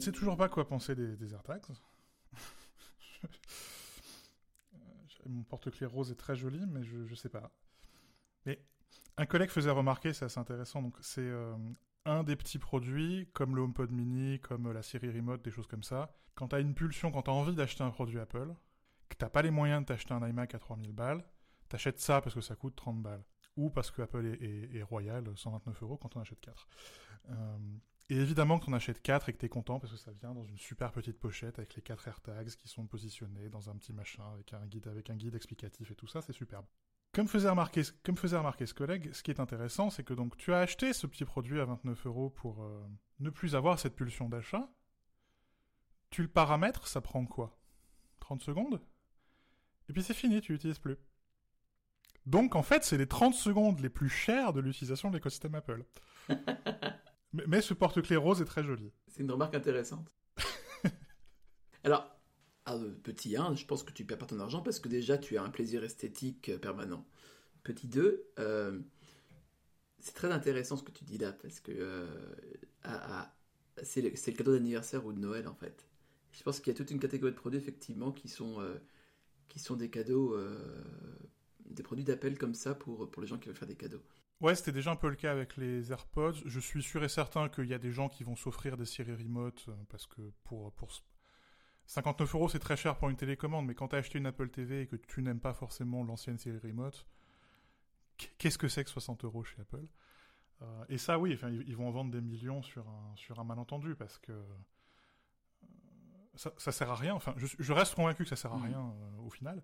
ne 0.00 0.12
sais 0.12 0.12
toujours 0.12 0.36
pas 0.36 0.48
quoi 0.48 0.66
penser 0.66 0.94
des, 0.94 1.16
des 1.16 1.32
AirTags. 1.32 1.62
Mon 5.26 5.42
porte-clés 5.44 5.86
rose 5.86 6.10
est 6.10 6.16
très 6.16 6.34
joli, 6.34 6.64
mais 6.66 6.82
je 6.82 6.98
ne 6.98 7.14
sais 7.14 7.28
pas. 7.28 7.52
Mais 8.46 8.64
un 9.16 9.26
collègue 9.26 9.50
faisait 9.50 9.70
remarquer, 9.70 10.12
c'est 10.12 10.24
assez 10.24 10.40
intéressant, 10.40 10.82
donc 10.82 10.96
c'est 11.02 11.20
euh, 11.20 11.54
un 12.04 12.24
des 12.24 12.36
petits 12.36 12.58
produits, 12.58 13.28
comme 13.32 13.54
le 13.54 13.62
HomePod 13.62 13.90
mini, 13.90 14.40
comme 14.40 14.72
la 14.72 14.82
Siri 14.82 15.10
Remote, 15.10 15.42
des 15.42 15.50
choses 15.50 15.66
comme 15.66 15.82
ça. 15.82 16.10
Quand 16.34 16.48
tu 16.48 16.56
as 16.56 16.60
une 16.60 16.74
pulsion, 16.74 17.10
quand 17.10 17.22
tu 17.22 17.30
as 17.30 17.34
envie 17.34 17.54
d'acheter 17.54 17.84
un 17.84 17.90
produit 17.90 18.18
Apple, 18.18 18.54
que 19.08 19.16
tu 19.16 19.30
pas 19.30 19.42
les 19.42 19.50
moyens 19.50 19.82
de 19.82 19.86
t'acheter 19.86 20.14
un 20.14 20.26
iMac 20.26 20.54
à 20.54 20.58
3000 20.58 20.92
balles, 20.92 21.24
t'achètes 21.68 21.98
ça 21.98 22.20
parce 22.20 22.34
que 22.34 22.40
ça 22.40 22.56
coûte 22.56 22.76
30 22.76 23.02
balles. 23.02 23.24
Ou 23.56 23.68
parce 23.68 23.90
que 23.90 24.00
Apple 24.00 24.24
est, 24.26 24.74
est, 24.74 24.82
royal, 24.82 25.24
129 25.36 25.82
euros 25.82 25.96
quand 25.96 26.16
on 26.16 26.20
achète 26.20 26.40
4. 26.40 26.68
Euh, 27.30 27.58
et 28.10 28.16
évidemment 28.16 28.58
que 28.58 28.64
tu 28.64 28.70
en 28.70 28.74
achètes 28.74 29.00
4 29.00 29.28
et 29.28 29.32
que 29.32 29.38
tu 29.38 29.46
es 29.46 29.48
content 29.48 29.78
parce 29.78 29.92
que 29.92 29.98
ça 29.98 30.10
vient 30.10 30.34
dans 30.34 30.44
une 30.44 30.58
super 30.58 30.90
petite 30.90 31.16
pochette 31.18 31.58
avec 31.60 31.76
les 31.76 31.82
4 31.82 32.08
AirTags 32.08 32.48
qui 32.48 32.66
sont 32.66 32.84
positionnés 32.86 33.48
dans 33.48 33.70
un 33.70 33.76
petit 33.76 33.92
machin 33.92 34.24
avec 34.32 34.52
un 34.52 34.66
guide, 35.16 35.34
explicatif 35.34 35.92
et 35.92 35.94
tout 35.94 36.08
ça, 36.08 36.20
c'est 36.20 36.32
superbe. 36.32 36.66
Comme 37.12 37.28
faisait, 37.28 37.48
remarquer, 37.48 37.82
comme 38.02 38.16
faisait 38.16 38.36
remarquer 38.36 38.66
ce 38.66 38.74
collègue, 38.74 39.12
ce 39.12 39.22
qui 39.22 39.30
est 39.30 39.38
intéressant, 39.38 39.90
c'est 39.90 40.02
que 40.02 40.12
donc 40.12 40.36
tu 40.36 40.52
as 40.52 40.58
acheté 40.58 40.92
ce 40.92 41.06
petit 41.06 41.24
produit 41.24 41.60
à 41.60 41.64
29 41.64 42.06
euros 42.06 42.30
pour 42.30 42.64
euh, 42.64 42.84
ne 43.20 43.30
plus 43.30 43.54
avoir 43.54 43.78
cette 43.78 43.94
pulsion 43.94 44.28
d'achat. 44.28 44.68
Tu 46.10 46.22
le 46.22 46.28
paramètres, 46.28 46.88
ça 46.88 47.00
prend 47.00 47.24
quoi? 47.26 47.56
30 48.18 48.42
secondes? 48.42 48.80
Et 49.88 49.92
puis 49.92 50.02
c'est 50.02 50.14
fini, 50.14 50.40
tu 50.40 50.52
l'utilises 50.52 50.80
plus. 50.80 50.96
Donc 52.26 52.56
en 52.56 52.62
fait, 52.62 52.82
c'est 52.84 52.98
les 52.98 53.06
30 53.06 53.34
secondes 53.34 53.78
les 53.80 53.88
plus 53.88 54.08
chères 54.08 54.52
de 54.52 54.60
l'utilisation 54.60 55.10
de 55.10 55.14
l'écosystème 55.14 55.54
Apple. 55.54 55.84
Mais, 57.32 57.60
ce 57.60 57.74
porte-clés 57.74 58.16
rose 58.16 58.40
est 58.40 58.46
très 58.46 58.64
joli. 58.64 58.92
C'est 59.08 59.22
une 59.22 59.30
remarque 59.30 59.54
intéressante. 59.54 60.10
Alors, 61.84 62.10
ah, 62.64 62.76
euh, 62.76 62.92
petit 63.02 63.36
1, 63.36 63.54
je 63.54 63.64
pense 63.66 63.82
que 63.82 63.92
tu 63.92 64.04
perds 64.04 64.18
pas 64.18 64.26
ton 64.26 64.40
argent 64.40 64.62
parce 64.62 64.80
que 64.80 64.88
déjà 64.88 65.16
tu 65.16 65.36
as 65.36 65.42
un 65.42 65.50
plaisir 65.50 65.84
esthétique 65.84 66.48
euh, 66.48 66.58
permanent. 66.58 67.06
Petit 67.62 67.86
2, 67.86 68.30
euh, 68.38 68.80
c'est 70.00 70.14
très 70.14 70.30
intéressant 70.32 70.76
ce 70.76 70.82
que 70.82 70.90
tu 70.90 71.04
dis 71.04 71.18
là 71.18 71.32
parce 71.32 71.60
que 71.60 72.06
c'est 73.82 74.00
le, 74.00 74.10
le, 74.10 74.32
cadeau 74.32 74.52
d'anniversaire 74.52 75.04
ou 75.04 75.12
de 75.12 75.18
Noël 75.18 75.46
en 75.46 75.54
fait. 75.54 75.86
Je 76.32 76.42
pense 76.42 76.60
qu'il 76.60 76.72
y 76.72 76.76
a 76.76 76.78
toute 76.78 76.90
une 76.90 77.00
catégorie 77.00 77.32
de 77.32 77.36
produits 77.36 77.58
effectivement 77.58 78.12
qui 78.12 78.28
sont, 78.28 78.58
qui 79.48 79.58
sont 79.58 79.76
des 79.76 79.90
cadeaux, 79.90 80.38
des 81.66 81.82
produits 81.82 82.04
d'appel 82.04 82.38
comme 82.38 82.54
ça 82.54 82.74
pour, 82.74 83.10
pour 83.10 83.20
les 83.20 83.28
gens 83.28 83.38
qui 83.38 83.48
veulent 83.48 83.56
faire 83.56 83.68
des 83.68 83.76
cadeaux. 83.76 84.02
Ouais, 84.40 84.54
c'était 84.54 84.72
déjà 84.72 84.90
un 84.90 84.96
peu 84.96 85.10
le 85.10 85.16
cas 85.16 85.32
avec 85.32 85.56
les 85.58 85.92
AirPods. 85.92 86.32
Je 86.46 86.60
suis 86.60 86.82
sûr 86.82 87.04
et 87.04 87.10
certain 87.10 87.50
qu'il 87.50 87.66
y 87.66 87.74
a 87.74 87.78
des 87.78 87.92
gens 87.92 88.08
qui 88.08 88.24
vont 88.24 88.36
s'offrir 88.36 88.78
des 88.78 88.86
Siri 88.86 89.12
Remote 89.12 89.66
euh, 89.68 89.74
parce 89.90 90.06
que 90.06 90.22
pour, 90.44 90.72
pour 90.72 90.90
59 91.86 92.34
euros, 92.34 92.48
c'est 92.48 92.58
très 92.58 92.76
cher 92.76 92.96
pour 92.96 93.10
une 93.10 93.16
télécommande, 93.16 93.66
mais 93.66 93.74
quand 93.74 93.88
tu 93.88 93.96
as 93.96 93.98
acheté 93.98 94.18
une 94.18 94.26
Apple 94.26 94.48
TV 94.48 94.82
et 94.82 94.86
que 94.86 94.96
tu 94.96 95.22
n'aimes 95.22 95.40
pas 95.40 95.52
forcément 95.52 96.02
l'ancienne 96.04 96.38
Siri 96.38 96.58
Remote, 96.58 97.06
qu'est-ce 98.38 98.56
que 98.56 98.68
c'est 98.68 98.82
que 98.84 98.90
60 98.90 99.24
euros 99.24 99.44
chez 99.44 99.60
Apple? 99.60 99.86
Euh, 100.62 100.84
Et 100.88 100.96
ça, 100.96 101.18
oui, 101.18 101.34
enfin, 101.34 101.50
ils 101.50 101.76
vont 101.76 101.88
en 101.88 101.90
vendre 101.90 102.10
des 102.10 102.22
millions 102.22 102.62
sur 102.62 102.88
un, 102.88 103.14
sur 103.16 103.40
un 103.40 103.44
malentendu 103.44 103.94
parce 103.94 104.18
que 104.18 104.32
euh, 104.32 104.44
ça, 106.34 106.50
ça 106.56 106.72
sert 106.72 106.90
à 106.90 106.96
rien. 106.96 107.14
Enfin, 107.14 107.34
je, 107.36 107.72
reste 107.74 107.94
convaincu 107.94 108.22
que 108.22 108.28
ça 108.30 108.36
sert 108.36 108.54
à 108.54 108.56
mmh. 108.56 108.64
rien 108.64 108.94
au 109.18 109.28
final. 109.28 109.62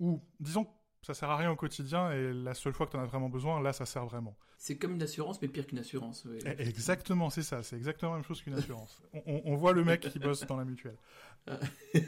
Ou 0.00 0.20
disons 0.40 0.66
ça 1.02 1.14
sert 1.14 1.30
à 1.30 1.36
rien 1.36 1.50
au 1.50 1.56
quotidien 1.56 2.10
et 2.12 2.32
la 2.32 2.54
seule 2.54 2.72
fois 2.72 2.86
que 2.86 2.92
tu 2.92 2.96
en 2.96 3.00
as 3.00 3.06
vraiment 3.06 3.28
besoin, 3.28 3.60
là, 3.60 3.72
ça 3.72 3.86
sert 3.86 4.04
vraiment. 4.06 4.36
C'est 4.58 4.76
comme 4.76 4.94
une 4.94 5.02
assurance, 5.02 5.40
mais 5.40 5.48
pire 5.48 5.66
qu'une 5.66 5.78
assurance. 5.78 6.26
Eh, 6.44 6.62
exactement, 6.62 7.30
c'est 7.30 7.42
ça. 7.42 7.62
C'est 7.62 7.76
exactement 7.76 8.12
la 8.12 8.18
même 8.18 8.26
chose 8.26 8.42
qu'une 8.42 8.54
assurance. 8.54 9.00
on, 9.26 9.56
voit 9.56 9.72
le 9.72 9.84
mec 9.84 10.00
qui 10.00 10.18
bosse 10.18 10.46
dans 10.46 10.56
la 10.56 10.64
mutuelle. 10.64 10.96
Ah. 11.46 11.58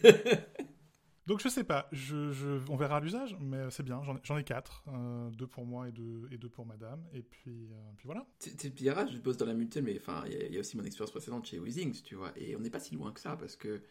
Donc 1.27 1.41
je 1.41 1.49
sais 1.49 1.63
pas, 1.63 1.89
je, 1.93 2.59
on 2.69 2.75
verra 2.75 2.99
l'usage, 2.99 3.37
mais 3.41 3.71
c'est 3.71 3.85
bien, 3.85 4.03
j'en 4.25 4.37
ai 4.37 4.43
quatre, 4.43 4.83
euh, 4.89 5.31
deux 5.31 5.47
pour 5.47 5.65
moi 5.65 5.89
et 5.89 5.93
deux, 5.93 6.29
et 6.33 6.37
deux 6.37 6.49
pour 6.49 6.67
madame, 6.67 7.01
et 7.15 7.23
puis, 7.23 7.69
euh, 7.71 7.93
puis 7.97 8.07
voilà. 8.07 8.27
C'est 8.41 8.71
Pierre, 8.71 9.07
je 9.07 9.19
bosse 9.19 9.37
dans 9.37 9.47
la 9.47 9.55
mutuelle, 9.55 9.85
mais 9.85 9.97
enfin, 9.97 10.25
il 10.27 10.53
y, 10.53 10.57
a 10.57 10.61
aussi 10.61 10.77
mon 10.77 10.83
expérience 10.83 11.13
précédente 11.13 11.47
chez 11.47 11.61
Weezings, 11.61 12.03
tu 12.03 12.17
vois, 12.17 12.33
et 12.37 12.57
on 12.57 12.59
n'est 12.59 12.71
pas 12.71 12.81
si 12.81 12.97
loin 12.97 13.13
que 13.13 13.21
ça, 13.21 13.37
parce 13.37 13.55
que 13.55 13.83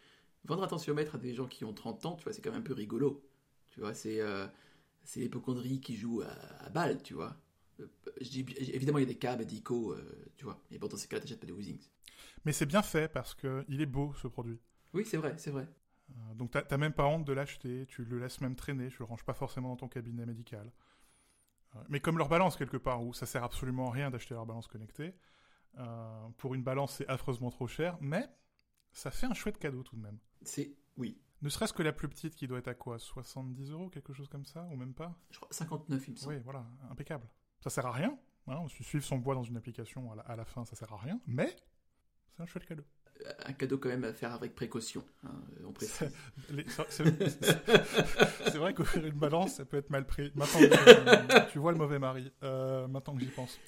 vendre 0.44 0.62
un 0.62 0.66
tensiomètre 0.66 1.14
à 1.14 1.18
des 1.18 1.32
gens 1.32 1.46
qui 1.46 1.64
ont 1.64 1.72
30 1.72 2.04
ans, 2.04 2.16
tu 2.16 2.24
vois, 2.24 2.34
c'est 2.34 2.42
quand 2.42 2.50
même 2.50 2.60
un 2.60 2.64
peu 2.64 2.74
rigolo, 2.74 3.26
tu 3.70 3.80
vois, 3.80 3.94
c'est... 3.94 4.20
Euh, 4.20 4.46
c'est 5.04 5.20
l'hypochondrie 5.20 5.80
qui 5.80 5.96
joue 5.96 6.22
à, 6.22 6.68
balle, 6.70 7.02
tu 7.02 7.14
vois. 7.14 7.36
Euh, 7.80 7.86
évidemment, 8.20 8.98
il 8.98 9.02
y 9.02 9.04
a 9.04 9.12
des 9.12 9.18
câbles, 9.18 9.44
des 9.44 9.56
ICO, 9.56 9.92
euh, 9.92 10.30
tu 10.36 10.44
vois. 10.44 10.62
Mais 10.70 10.78
bon, 10.78 10.86
dans 10.88 10.96
ces 10.96 11.08
cas-là, 11.08 11.22
t'achètes 11.22 11.40
pas 11.40 11.46
des. 11.46 11.80
Mais 12.44 12.52
c'est 12.52 12.66
bien 12.66 12.82
fait 12.82 13.08
parce 13.08 13.34
qu'il 13.34 13.80
est 13.80 13.86
beau, 13.86 14.14
ce 14.14 14.28
produit. 14.28 14.60
Oui, 14.92 15.04
c'est 15.04 15.16
vrai, 15.16 15.34
c'est 15.38 15.50
vrai. 15.50 15.68
Euh, 16.10 16.34
donc, 16.34 16.50
t'as 16.50 16.76
même 16.76 16.92
pas 16.92 17.06
honte 17.06 17.24
de 17.24 17.32
l'acheter. 17.32 17.86
Tu 17.88 18.04
le 18.04 18.18
laisses 18.18 18.40
même 18.40 18.56
traîner. 18.56 18.88
Tu 18.88 18.98
le 18.98 19.04
ranges 19.04 19.24
pas 19.24 19.34
forcément 19.34 19.70
dans 19.70 19.76
ton 19.76 19.88
cabinet 19.88 20.26
médical. 20.26 20.72
mais 21.88 22.00
comme 22.00 22.18
leur 22.18 22.28
balance, 22.28 22.56
quelque 22.56 22.76
part, 22.76 23.02
où 23.02 23.14
ça 23.14 23.26
sert 23.26 23.44
absolument 23.44 23.88
à 23.88 23.92
rien 23.92 24.10
d'acheter 24.10 24.34
leur 24.34 24.46
balance 24.46 24.68
connectée. 24.68 25.14
pour 26.36 26.54
une 26.54 26.62
balance, 26.62 26.96
c'est 26.96 27.08
affreusement 27.08 27.50
trop 27.50 27.66
cher. 27.66 27.96
Mais 28.00 28.28
ça 28.92 29.10
fait 29.10 29.26
un 29.26 29.34
chouette 29.34 29.58
cadeau 29.58 29.82
tout 29.82 29.96
de 29.96 30.02
même. 30.02 30.18
C'est. 30.42 30.76
Oui, 30.98 31.18
ne 31.42 31.48
serait-ce 31.48 31.72
que 31.72 31.82
la 31.82 31.92
plus 31.92 32.08
petite 32.08 32.34
qui 32.36 32.46
doit 32.46 32.58
être 32.58 32.68
à 32.68 32.74
quoi 32.74 32.98
70 32.98 33.70
euros, 33.72 33.88
quelque 33.88 34.12
chose 34.12 34.28
comme 34.28 34.44
ça, 34.44 34.62
ou 34.70 34.76
même 34.76 34.94
pas? 34.94 35.14
Je 35.30 35.38
crois 35.38 35.48
59, 35.50 36.08
il 36.08 36.10
me 36.12 36.16
semble. 36.16 36.34
Oui, 36.34 36.40
voilà, 36.44 36.64
impeccable. 36.90 37.26
Ça 37.60 37.70
sert 37.70 37.84
à 37.86 37.92
rien. 37.92 38.16
Hein, 38.48 38.64
suivre 38.80 39.04
son 39.04 39.18
bois 39.18 39.34
dans 39.34 39.42
une 39.44 39.56
application, 39.56 40.12
à 40.26 40.36
la, 40.36 40.44
fin, 40.44 40.64
ça 40.64 40.74
sert 40.74 40.92
à 40.92 40.96
rien, 40.96 41.20
mais 41.26 41.54
c'est 42.34 42.42
un 42.42 42.46
chouette 42.46 42.66
cadeau. 42.66 42.84
Euh, 43.24 43.32
un 43.46 43.52
cadeau 43.52 43.78
quand 43.78 43.88
même 43.88 44.02
à 44.02 44.12
faire 44.12 44.32
avec 44.32 44.54
précaution, 44.56 45.04
hein, 45.24 45.30
on 45.64 45.72
précise. 45.72 46.10
C'est 48.44 48.58
vrai 48.58 48.74
qu'offrir 48.74 49.06
une 49.06 49.18
balance, 49.18 49.54
ça 49.54 49.64
peut 49.64 49.76
être 49.76 49.90
mal 49.90 50.06
pris. 50.06 50.32
Maintenant, 50.34 50.60
tu 51.52 51.60
vois 51.60 51.70
le 51.70 51.78
mauvais 51.78 52.00
mari, 52.00 52.32
euh, 52.42 52.88
maintenant 52.88 53.14
que 53.14 53.20
j'y 53.20 53.30
pense. 53.30 53.60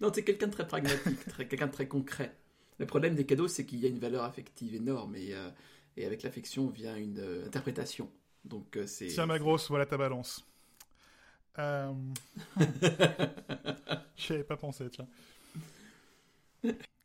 non, 0.00 0.10
es 0.10 0.24
quelqu'un 0.24 0.48
de 0.48 0.52
très 0.52 0.66
pragmatique, 0.66 1.20
quelqu'un 1.48 1.68
de 1.68 1.72
très 1.72 1.86
concret. 1.86 2.36
Le 2.82 2.86
problème 2.86 3.14
des 3.14 3.24
cadeaux, 3.24 3.46
c'est 3.46 3.64
qu'il 3.64 3.78
y 3.78 3.86
a 3.86 3.88
une 3.88 4.00
valeur 4.00 4.24
affective 4.24 4.74
énorme 4.74 5.14
et, 5.14 5.34
euh, 5.34 5.50
avec 6.04 6.24
l'affection 6.24 6.66
vient 6.68 6.96
une 6.96 7.20
euh, 7.20 7.46
interprétation. 7.46 8.10
Donc 8.44 8.76
euh, 8.76 8.88
c'est. 8.88 9.06
Tiens 9.06 9.26
ma 9.26 9.38
grosse, 9.38 9.68
voilà 9.68 9.86
ta 9.86 9.96
balance. 9.96 10.44
Euh... 11.60 11.92
J'y 14.16 14.32
avais 14.32 14.42
pas 14.42 14.56
pensé, 14.56 14.90
tiens. 14.90 15.06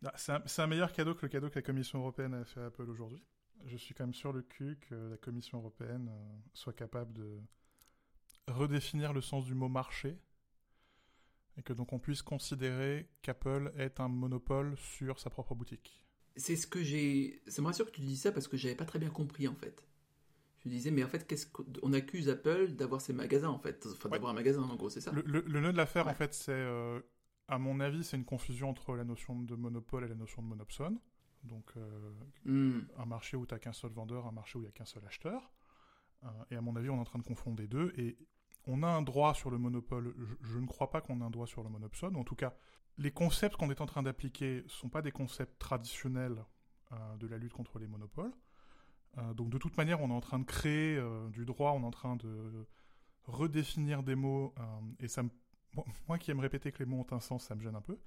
Ah, 0.03 0.41
c'est 0.47 0.61
un, 0.63 0.67
meilleur 0.67 0.91
cadeau 0.91 1.13
que 1.13 1.21
le 1.21 1.29
cadeau 1.29 1.47
que 1.47 1.59
la 1.59 1.61
Commission 1.61 1.99
européenne 1.99 2.33
a 2.33 2.43
fait 2.43 2.59
à 2.59 2.66
Apple 2.66 2.89
aujourd'hui. 2.89 3.21
Je 3.67 3.77
suis 3.77 3.93
quand 3.93 4.05
même 4.05 4.16
sur 4.16 4.33
le 4.33 4.41
cul 4.41 4.79
que 4.89 4.95
la 5.11 5.17
Commission 5.17 5.59
européenne 5.59 6.09
soit 6.55 6.73
capable 6.73 7.13
de 7.13 7.39
redéfinir 8.47 9.13
le 9.13 9.21
sens 9.21 9.45
du 9.45 9.53
mot 9.53 9.69
marché 9.69 10.17
et 11.57 11.63
que 11.63 11.73
donc 11.73 11.94
on 11.94 12.00
puisse 12.00 12.22
considérer 12.22 13.09
qu'Apple 13.22 13.73
est 13.78 14.00
un 14.00 14.07
monopole 14.07 14.78
sur 14.78 15.19
sa 15.19 15.29
propre 15.29 15.56
boutique. 15.56 16.03
C'est 16.35 16.56
ce 16.56 16.68
que 16.68 16.84
j'ai. 16.84 17.41
Ça 17.47 17.62
me 17.62 17.68
rassure 17.68 17.88
que 17.88 17.91
tu 17.91 18.01
dis 18.01 18.18
ça 18.18 18.31
parce 18.31 18.47
que 18.47 18.57
j'avais 18.57 18.75
pas 18.75 18.85
très 18.85 19.00
bien 19.00 19.09
compris 19.09 19.47
en 19.47 19.56
fait. 19.56 19.84
Je 20.63 20.69
disais, 20.69 20.91
mais 20.91 21.03
en 21.03 21.07
fait, 21.07 21.25
qu'est-ce 21.25 21.47
qu'on 21.47 21.94
accuse 21.94 22.29
Apple 22.29 22.73
d'avoir 22.73 23.00
ses 23.00 23.13
magasins 23.13 23.50
en 23.50 23.59
fait, 23.59 23.88
enfin 23.91 24.09
d'avoir 24.09 24.31
un 24.31 24.35
magasin 24.35 24.62
en 24.62 24.75
gros, 24.75 24.90
c'est 24.90 25.01
ça. 25.01 25.12
Le, 25.12 25.41
nœud 25.41 25.72
de 25.72 25.78
l'affaire 25.78 26.07
en 26.07 26.13
fait, 26.13 26.34
c'est, 26.34 26.51
euh, 26.51 27.00
à 27.47 27.57
mon 27.57 27.79
avis, 27.79 28.03
c'est 28.03 28.17
une 28.17 28.25
confusion 28.25 28.69
entre 28.69 28.96
la 28.96 29.03
notion 29.03 29.40
de 29.40 29.56
monopole 29.56 30.03
et 30.03 30.07
la 30.07 30.16
notion 30.16 30.41
de 30.41 30.47
monopsone. 30.47 31.00
Donc, 31.44 31.72
euh, 31.78 32.13
hmm. 32.46 32.88
un 32.97 33.06
marché 33.06 33.38
où 33.38 33.46
tu 33.46 33.53
n'as 33.53 33.59
qu'un 33.59 33.73
seul 33.73 33.91
vendeur, 33.91 34.25
un 34.25 34.31
marché 34.31 34.57
où 34.57 34.62
il 34.62 34.66
n'y 34.66 34.69
a 34.69 34.72
qu'un 34.72 34.85
seul 34.85 35.06
acheteur. 35.06 35.51
Euh, 36.23 36.28
et 36.51 36.56
à 36.56 36.62
mon 36.62 36.75
avis, 36.75 36.90
on 36.90 36.97
est 36.97 37.01
en 37.01 37.06
train 37.06 37.19
de 37.19 37.23
confondre 37.23 37.62
les 37.62 37.67
deux. 37.67 37.94
Et 37.96 38.17
on 38.67 38.83
a 38.83 38.88
un 38.88 39.01
droit 39.01 39.33
sur 39.33 39.50
le 39.50 39.57
monopole. 39.57 40.13
Je, 40.41 40.59
ne 40.59 40.67
crois 40.67 40.91
pas 40.91 41.01
qu'on 41.01 41.22
ait 41.22 41.23
un 41.23 41.29
droit 41.29 41.47
sur 41.47 41.63
le 41.63 41.69
monopsone. 41.69 42.16
En 42.16 42.23
tout 42.23 42.35
cas, 42.35 42.53
les 42.97 43.11
concepts 43.11 43.55
qu'on 43.55 43.69
est 43.72 43.81
en 43.81 43.85
train 43.85 44.03
d'appliquer 44.03 44.63
ne 44.63 44.69
sont 44.69 44.89
pas 44.89 45.01
des 45.01 45.11
concepts 45.11 45.57
traditionnels 45.57 46.43
euh, 46.91 47.17
de 47.17 47.28
la 47.28 47.37
lutte 47.37 47.53
contre 47.53 47.79
les 47.79 47.87
monopoles. 47.87 48.34
Euh, 49.17 49.34
donc 49.34 49.49
de 49.49 49.58
toute 49.58 49.78
manière, 49.78 50.02
on 50.02 50.09
est 50.09 50.14
en 50.14 50.22
train 50.22 50.40
de 50.40 50.43
créer 50.43 50.97
euh, 50.97 51.29
du 51.29 51.46
droit, 51.46 51.72
on 51.72 51.84
est 51.84 51.85
en 51.85 51.91
train 51.91 52.17
de 52.17 52.67
redéfinir 53.23 54.03
des 54.03 54.16
mots. 54.16 54.53
et 54.99 55.08
ça, 55.08 55.23
moi 56.08 56.17
qui 56.17 56.31
aime 56.31 56.40
répéter 56.40 56.72
que 56.72 56.79
les 56.79 56.85
mots 56.85 57.05
ont 57.09 57.16
un 57.16 57.19
sens, 57.19 57.46
ça 57.46 57.55
me 57.55 57.61
gêne 57.61 57.75
un 57.75 57.81
peu. 57.81 57.99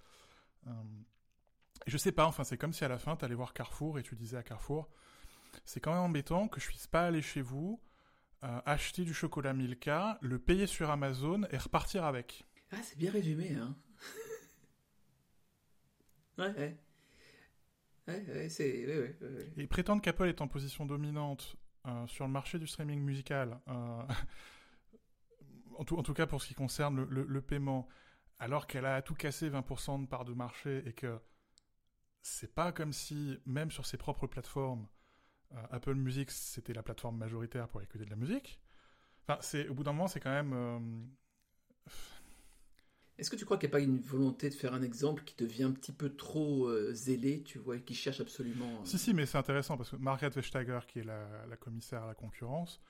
je 1.86 1.98
sais 1.98 2.12
pas, 2.12 2.26
enfin 2.26 2.42
c'est 2.42 2.56
comme 2.56 2.72
si 2.72 2.84
à 2.84 2.88
la 2.88 2.98
fin, 2.98 3.16
tu 3.16 3.24
allais 3.26 3.34
voir 3.34 3.52
Carrefour 3.52 3.98
et 3.98 4.02
tu 4.02 4.16
disais 4.16 4.38
à 4.38 4.42
Carrefour, 4.42 4.88
c'est 5.66 5.80
quand 5.80 5.92
même 5.92 6.00
embêtant 6.00 6.48
que 6.48 6.58
je 6.58 6.66
puisse 6.68 6.86
pas 6.86 7.06
aller 7.06 7.20
chez 7.20 7.42
vous 7.42 7.78
euh, 8.42 8.60
acheter 8.64 9.04
du 9.04 9.12
chocolat 9.12 9.52
Milka, 9.52 10.18
le 10.22 10.38
payer 10.38 10.66
sur 10.66 10.90
Amazon 10.90 11.42
et 11.50 11.58
repartir 11.58 12.04
avec. 12.04 12.46
Ah, 12.72 12.78
c'est 12.82 12.96
bien 12.96 13.10
résumé, 13.10 13.54
hein. 13.54 13.76
ouais, 16.38 16.54
ouais. 16.56 16.76
Ouais, 18.08 18.24
ouais, 18.28 18.48
c'est... 18.48 18.86
Ouais, 18.86 19.16
ouais, 19.20 19.52
Et 19.58 19.66
prétendre 19.66 20.00
qu'Apple 20.00 20.28
est 20.28 20.40
en 20.40 20.48
position 20.48 20.86
dominante 20.86 21.56
euh, 21.86 22.06
sur 22.06 22.26
le 22.26 22.32
marché 22.32 22.58
du 22.58 22.66
streaming 22.66 23.00
musical, 23.00 23.60
euh, 23.68 24.02
en, 25.78 25.84
tout, 25.84 25.96
en, 25.96 26.02
tout, 26.02 26.14
cas 26.14 26.26
pour 26.26 26.40
ce 26.40 26.48
qui 26.48 26.54
concerne 26.54 27.04
le, 27.04 27.24
le, 27.24 27.42
paiement, 27.42 27.88
alors 28.38 28.66
qu'elle 28.66 28.86
a 28.86 29.02
tout 29.02 29.14
cassé 29.14 29.50
20% 29.50 30.02
de 30.02 30.06
part 30.06 30.24
de 30.24 30.32
marché 30.32 30.82
et 30.86 30.92
que 30.92 31.18
c'est 32.22 32.54
pas 32.54 32.72
comme 32.72 32.92
si, 32.92 33.38
même 33.46 33.70
sur 33.70 33.86
ses 33.86 33.96
propres 33.96 34.26
plateformes, 34.26 34.86
Apple 35.70 35.94
Music, 35.94 36.30
c'était 36.30 36.72
la 36.72 36.82
plateforme 36.82 37.16
majoritaire 37.18 37.68
pour 37.68 37.82
écouter 37.82 38.04
de 38.04 38.10
la 38.10 38.16
musique. 38.16 38.60
Enfin, 39.26 39.38
c'est, 39.42 39.68
au 39.68 39.74
bout 39.74 39.84
d'un 39.84 39.92
moment, 39.92 40.08
c'est 40.08 40.20
quand 40.20 40.30
même. 40.30 40.52
euh, 40.52 40.78
Est-ce 43.18 43.30
que 43.30 43.36
tu 43.36 43.44
crois 43.44 43.58
qu'il 43.58 43.68
n'y 43.68 43.72
a 43.72 43.76
pas 43.76 43.80
une 43.80 43.98
volonté 44.00 44.48
de 44.48 44.54
faire 44.54 44.72
un 44.72 44.82
exemple 44.82 45.24
qui 45.24 45.34
devient 45.36 45.64
un 45.64 45.72
petit 45.72 45.92
peu 45.92 46.14
trop 46.16 46.68
euh, 46.68 46.92
zélé, 46.94 47.42
tu 47.42 47.58
vois, 47.58 47.76
et 47.76 47.82
qui 47.82 47.94
cherche 47.94 48.20
absolument. 48.20 48.80
euh, 48.80 48.84
Si, 48.84 48.98
si, 48.98 49.12
mais 49.12 49.26
c'est 49.26 49.36
intéressant 49.38 49.76
parce 49.76 49.90
que 49.90 49.96
Margaret 49.96 50.30
Vestager, 50.30 50.80
qui 50.88 51.00
est 51.00 51.04
la, 51.04 51.46
la 51.46 51.56
commissaire 51.56 52.02
à 52.04 52.06
la 52.06 52.14
concurrence, 52.14 52.80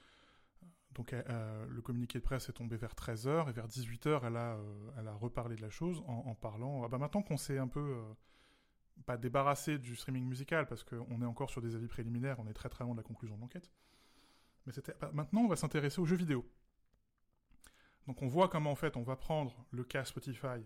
donc 0.93 1.13
euh, 1.13 1.23
euh, 1.29 1.67
le 1.69 1.83
communiqué 1.83 2.19
de 2.19 2.25
presse 2.25 2.49
est 2.49 2.53
tombé 2.53 2.77
vers 2.77 2.95
13h 2.95 3.49
et 3.49 3.53
vers 3.53 3.67
18h, 3.67 4.21
elle 4.25 4.37
a, 4.37 4.55
euh, 4.55 4.91
elle 4.99 5.09
a 5.09 5.15
reparlé 5.15 5.57
de 5.57 5.63
la 5.63 5.71
chose 5.71 6.01
en, 6.07 6.23
en 6.27 6.35
parlant. 6.35 6.83
Ah 6.85 6.89
bah 6.89 6.99
maintenant 6.99 7.23
qu'on 7.23 7.37
s'est 7.37 7.59
un 7.59 7.69
peu. 7.69 7.97
Pas 9.07 9.17
débarrassé 9.17 9.79
du 9.79 9.97
streaming 9.97 10.25
musical 10.25 10.67
parce 10.67 10.85
qu'on 10.85 11.23
est 11.23 11.27
encore 11.27 11.51
sur 11.51 11.61
des 11.61 11.75
avis 11.75 11.89
préliminaires, 11.89 12.39
on 12.39 12.47
est 12.47 12.53
très 12.55 12.69
très 12.69 12.85
loin 12.85 12.95
de 12.95 12.99
la 12.99 13.05
conclusion 13.05 13.37
de 13.37 13.41
l'enquête. 13.41 13.71
Mais 14.67 14.73
c'était. 14.73 14.95
maintenant, 15.13 15.43
on 15.43 15.49
va 15.49 15.57
s'intéresser 15.57 16.01
aux 16.01 16.07
jeux 16.07 16.17
vidéo. 16.17 16.45
Donc 18.07 18.23
on 18.23 18.27
voit 18.29 18.49
comment 18.49 18.71
en 18.71 18.77
fait 18.77 18.97
on 18.97 19.03
va 19.03 19.17
prendre 19.17 19.65
le 19.71 19.85
cas 19.85 20.05
Spotify 20.05 20.65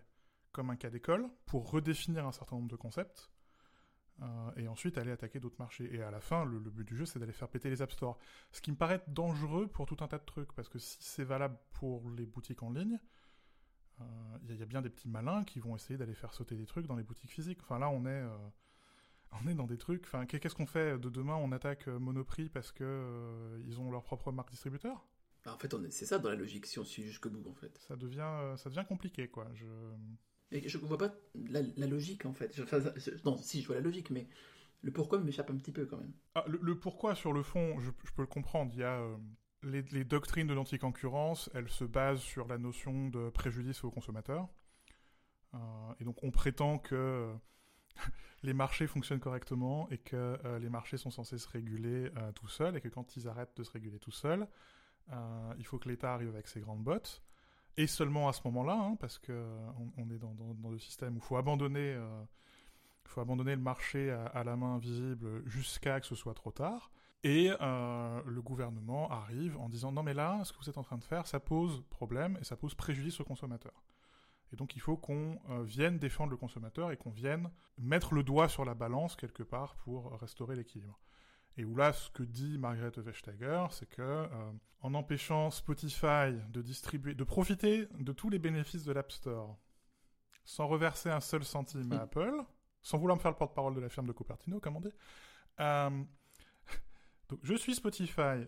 comme 0.53 0.71
un 0.71 0.77
cas 0.77 0.91
d'école 0.91 1.29
pour 1.47 1.71
redéfinir 1.71 2.27
un 2.27 2.33
certain 2.33 2.57
nombre 2.57 2.69
de 2.69 2.77
concepts 2.77 3.31
euh, 4.23 4.51
et 4.57 4.69
ensuite 4.69 4.99
aller 4.99 5.11
attaquer 5.11 5.41
d'autres 5.41 5.59
marchés. 5.59 5.93
Et 5.93 6.01
à 6.03 6.11
la 6.11 6.21
fin, 6.21 6.45
le, 6.45 6.59
le 6.59 6.71
but 6.71 6.87
du 6.87 6.97
jeu, 6.97 7.05
c'est 7.05 7.19
d'aller 7.19 7.33
faire 7.33 7.49
péter 7.49 7.71
les 7.71 7.83
App 7.83 7.91
Store. 7.91 8.19
Ce 8.53 8.61
qui 8.61 8.71
me 8.71 8.77
paraît 8.77 9.03
dangereux 9.09 9.67
pour 9.67 9.87
tout 9.87 9.97
un 10.01 10.09
tas 10.09 10.19
de 10.19 10.25
trucs, 10.25 10.53
parce 10.53 10.69
que 10.69 10.79
si 10.79 10.99
c'est 11.01 11.25
valable 11.25 11.59
pour 11.73 12.09
les 12.11 12.25
boutiques 12.25 12.63
en 12.63 12.71
ligne, 12.71 13.01
euh, 14.01 14.05
il 14.45 14.51
y, 14.51 14.53
a- 14.55 14.57
y 14.61 14.63
a 14.63 14.67
bien 14.67 14.83
des 14.83 14.91
petits 14.91 15.09
malins 15.09 15.45
qui 15.45 15.61
vont 15.61 15.77
essayer 15.77 15.97
d'aller 15.99 16.15
faire 16.15 16.35
sauter 16.35 16.57
des 16.57 16.67
trucs 16.67 16.87
dans 16.87 16.97
les 16.97 17.03
boutiques 17.05 17.31
physiques. 17.33 17.61
Enfin 17.63 17.79
là, 17.79 17.91
on 17.91 18.05
est, 18.07 18.09
euh, 18.11 18.29
on 19.45 19.49
est 19.49 19.55
dans 19.55 19.67
des 19.67 19.79
trucs. 19.79 20.05
Enfin, 20.05 20.27
qu'est- 20.27 20.41
qu'est-ce 20.41 20.55
qu'on 20.55 20.67
fait 20.67 20.99
de 20.99 21.09
demain? 21.11 21.37
On 21.37 21.53
attaque 21.53 21.89
euh, 21.89 21.99
Monoprix 21.99 22.49
parce 22.49 22.73
que 22.73 22.85
euh, 22.85 23.61
ils 23.67 23.81
ont 23.81 23.91
leur 23.91 24.05
propre 24.05 24.33
marque 24.33 24.51
distributeur? 24.51 25.05
Bah, 25.45 25.55
en 25.55 25.59
fait, 25.59 25.75
c'est 25.91 26.07
ça 26.07 26.19
dans 26.19 26.31
la 26.31 26.37
logique, 26.37 26.67
si 26.67 26.79
on 26.79 26.85
suit 26.85 27.03
jusqu'au 27.05 27.31
bout, 27.31 27.49
en 27.49 27.55
fait. 27.55 27.79
Ça 27.89 27.97
devient, 27.97 28.55
ça 28.57 28.71
devient 28.71 28.85
compliqué, 28.89 29.29
quoi. 29.29 29.47
Je... 29.55 29.67
Et 30.51 30.69
je 30.69 30.79
ne 30.79 30.85
vois 30.85 30.99
pas 30.99 31.15
la, 31.35 31.63
la 31.77 31.87
logique, 31.87 32.25
en 32.27 32.33
fait. 32.33 32.55
Je- 32.57 32.63
enfin, 32.63 32.79
je- 32.97 33.11
non, 33.25 33.37
si, 33.37 33.61
je 33.61 33.67
vois 33.67 33.77
la 33.77 33.83
logique, 33.83 34.11
mais 34.11 34.27
le 34.83 34.93
pourquoi 34.93 35.19
m'échappe 35.19 35.51
un 35.51 35.57
petit 35.57 35.73
peu 35.73 35.87
quand 35.87 35.99
même. 35.99 36.13
Ah, 36.35 36.45
le, 36.49 36.59
le 36.63 36.79
pourquoi, 36.79 37.15
sur 37.15 37.33
le 37.33 37.43
fond, 37.43 37.79
je, 37.81 37.91
je 38.05 38.13
peux 38.13 38.23
le 38.23 38.27
comprendre. 38.29 38.73
Il 38.75 38.81
y 38.81 38.85
a 38.85 39.01
les, 39.65 40.05
doctrines 40.05 40.47
de 40.47 40.55
l'anticoncurrence, 40.55 41.51
elles 41.55 41.69
se 41.69 41.85
basent 41.85 42.21
sur 42.21 42.47
la 42.49 42.59
notion 42.59 43.09
de 43.09 43.31
préjudice 43.31 43.85
aux 43.85 43.91
consommateurs. 43.91 44.49
Euh, 45.55 45.59
et 46.01 46.05
donc, 46.05 46.23
on 46.23 46.31
prétend 46.31 46.79
que 46.79 46.95
euh, 46.95 47.35
les 48.43 48.55
marchés 48.55 48.87
fonctionnent 48.87 49.21
correctement 49.21 49.89
et 49.91 49.99
que 49.99 50.39
euh, 50.45 50.59
les 50.59 50.69
marchés 50.69 50.97
sont 50.97 51.11
censés 51.11 51.39
se 51.39 51.49
réguler 51.49 52.11
tout 52.35 52.49
seuls 52.49 52.77
et 52.77 52.81
que 52.81 52.89
quand 52.89 53.17
ils 53.17 53.29
arrêtent 53.29 53.57
de 53.57 53.63
se 53.63 53.71
réguler 53.71 53.99
tout 53.99 54.11
seuls, 54.11 54.47
il 55.59 55.67
faut 55.67 55.79
que 55.79 55.89
l'État 55.89 56.15
arrive 56.15 56.29
avec 56.29 56.49
ses 56.49 56.61
grandes 56.61 56.83
bottes. 56.83 57.23
Et 57.77 57.87
seulement 57.87 58.29
à 58.29 58.33
ce 58.33 58.41
moment-là, 58.45 58.79
hein, 58.79 58.97
parce 59.01 59.21
euh, 59.29 59.71
on, 59.97 60.09
est 60.11 60.19
dans, 60.19 60.33
dans- 60.35 60.55
dans 60.55 60.71
le 60.71 60.79
système 60.79 61.15
où 61.15 61.19
il 61.19 61.23
faut 61.23 61.37
abandonner, 61.37 61.99
faut 63.05 63.21
abandonner 63.21 63.55
le 63.57 63.61
marché 63.61 64.11
à, 64.11 64.45
la 64.45 64.57
main 64.57 64.79
visible 64.79 65.43
jusqu'à 65.47 66.01
que 66.01 66.07
ce 66.07 66.15
soit 66.15 66.35
trop 66.35 66.53
tard. 66.53 66.91
Et 67.25 67.51
euh, 67.59 68.23
le 68.27 68.43
gouvernement 68.43 69.11
arrive 69.11 69.57
en 69.57 69.71
disant 69.71 69.91
non 69.91 70.03
mais 70.03 70.13
là, 70.13 70.43
ce 70.45 70.53
que 70.53 70.59
vous 70.59 70.69
êtes 70.69 70.77
en 70.77 70.83
train 70.83 70.99
de 70.99 71.05
faire, 71.05 71.27
ça 71.27 71.41
pose 71.41 71.83
problème 71.89 72.37
et 72.39 72.45
ça 72.45 72.55
pose 72.55 72.75
préjudice 72.75 73.19
aux 73.19 73.25
consommateurs. 73.25 73.83
Et 74.53 74.57
donc 74.57 74.77
il 74.77 74.81
faut 74.81 74.99
qu'on 74.99 75.41
euh, 75.49 75.63
vienne 75.63 75.99
défendre 75.99 76.31
le 76.31 76.37
consommateur 76.37 76.93
et 76.93 76.99
qu'on 76.99 77.11
vienne 77.11 77.51
mettre 77.79 78.13
le 78.13 78.23
doigt 78.23 78.51
sur 78.51 78.67
la 78.67 78.75
balance 78.75 79.17
quelque 79.17 79.43
part 79.43 79.75
pour 79.77 80.13
restaurer 80.21 80.55
l'équilibre. 80.55 81.01
Et 81.57 81.65
où 81.65 81.75
là, 81.75 81.95
ce 81.95 82.11
que 82.11 82.23
dit 82.23 82.59
Margaret 82.59 82.93
Vestager, 82.99 83.65
c'est 83.71 83.89
que 83.89 84.03
euh, 84.03 84.53
en 84.81 84.93
empêchant 84.93 85.51
Spotify 85.51 86.35
de 86.51 86.61
distribuer, 86.61 87.15
de 87.15 87.25
profiter 87.25 87.87
de 87.99 88.13
tous 88.13 88.29
les 88.29 88.39
bénéfices 88.39 88.85
de 88.85 88.93
l'App 88.93 89.11
Store, 89.11 89.57
sans 90.45 90.67
reverser 90.67 91.09
un 91.09 91.21
seul 91.21 91.43
centime 91.43 91.91
à. 91.93 92.03
Apple, 92.03 92.45
sans 92.83 92.99
vouloir 92.99 93.17
me 93.17 93.23
faire 93.23 93.31
le 93.31 93.39
porte-parole 93.39 93.75
de 93.75 93.81
la 93.81 93.89
firme 93.89 94.07
de 94.09 94.13
Cupertino, 94.13 94.61
comme 94.61 94.77
on 94.77 94.81
dit, 94.81 94.93
donc 97.29 97.41
je 97.43 97.55
suis 97.55 97.75
Spotify, 97.75 98.47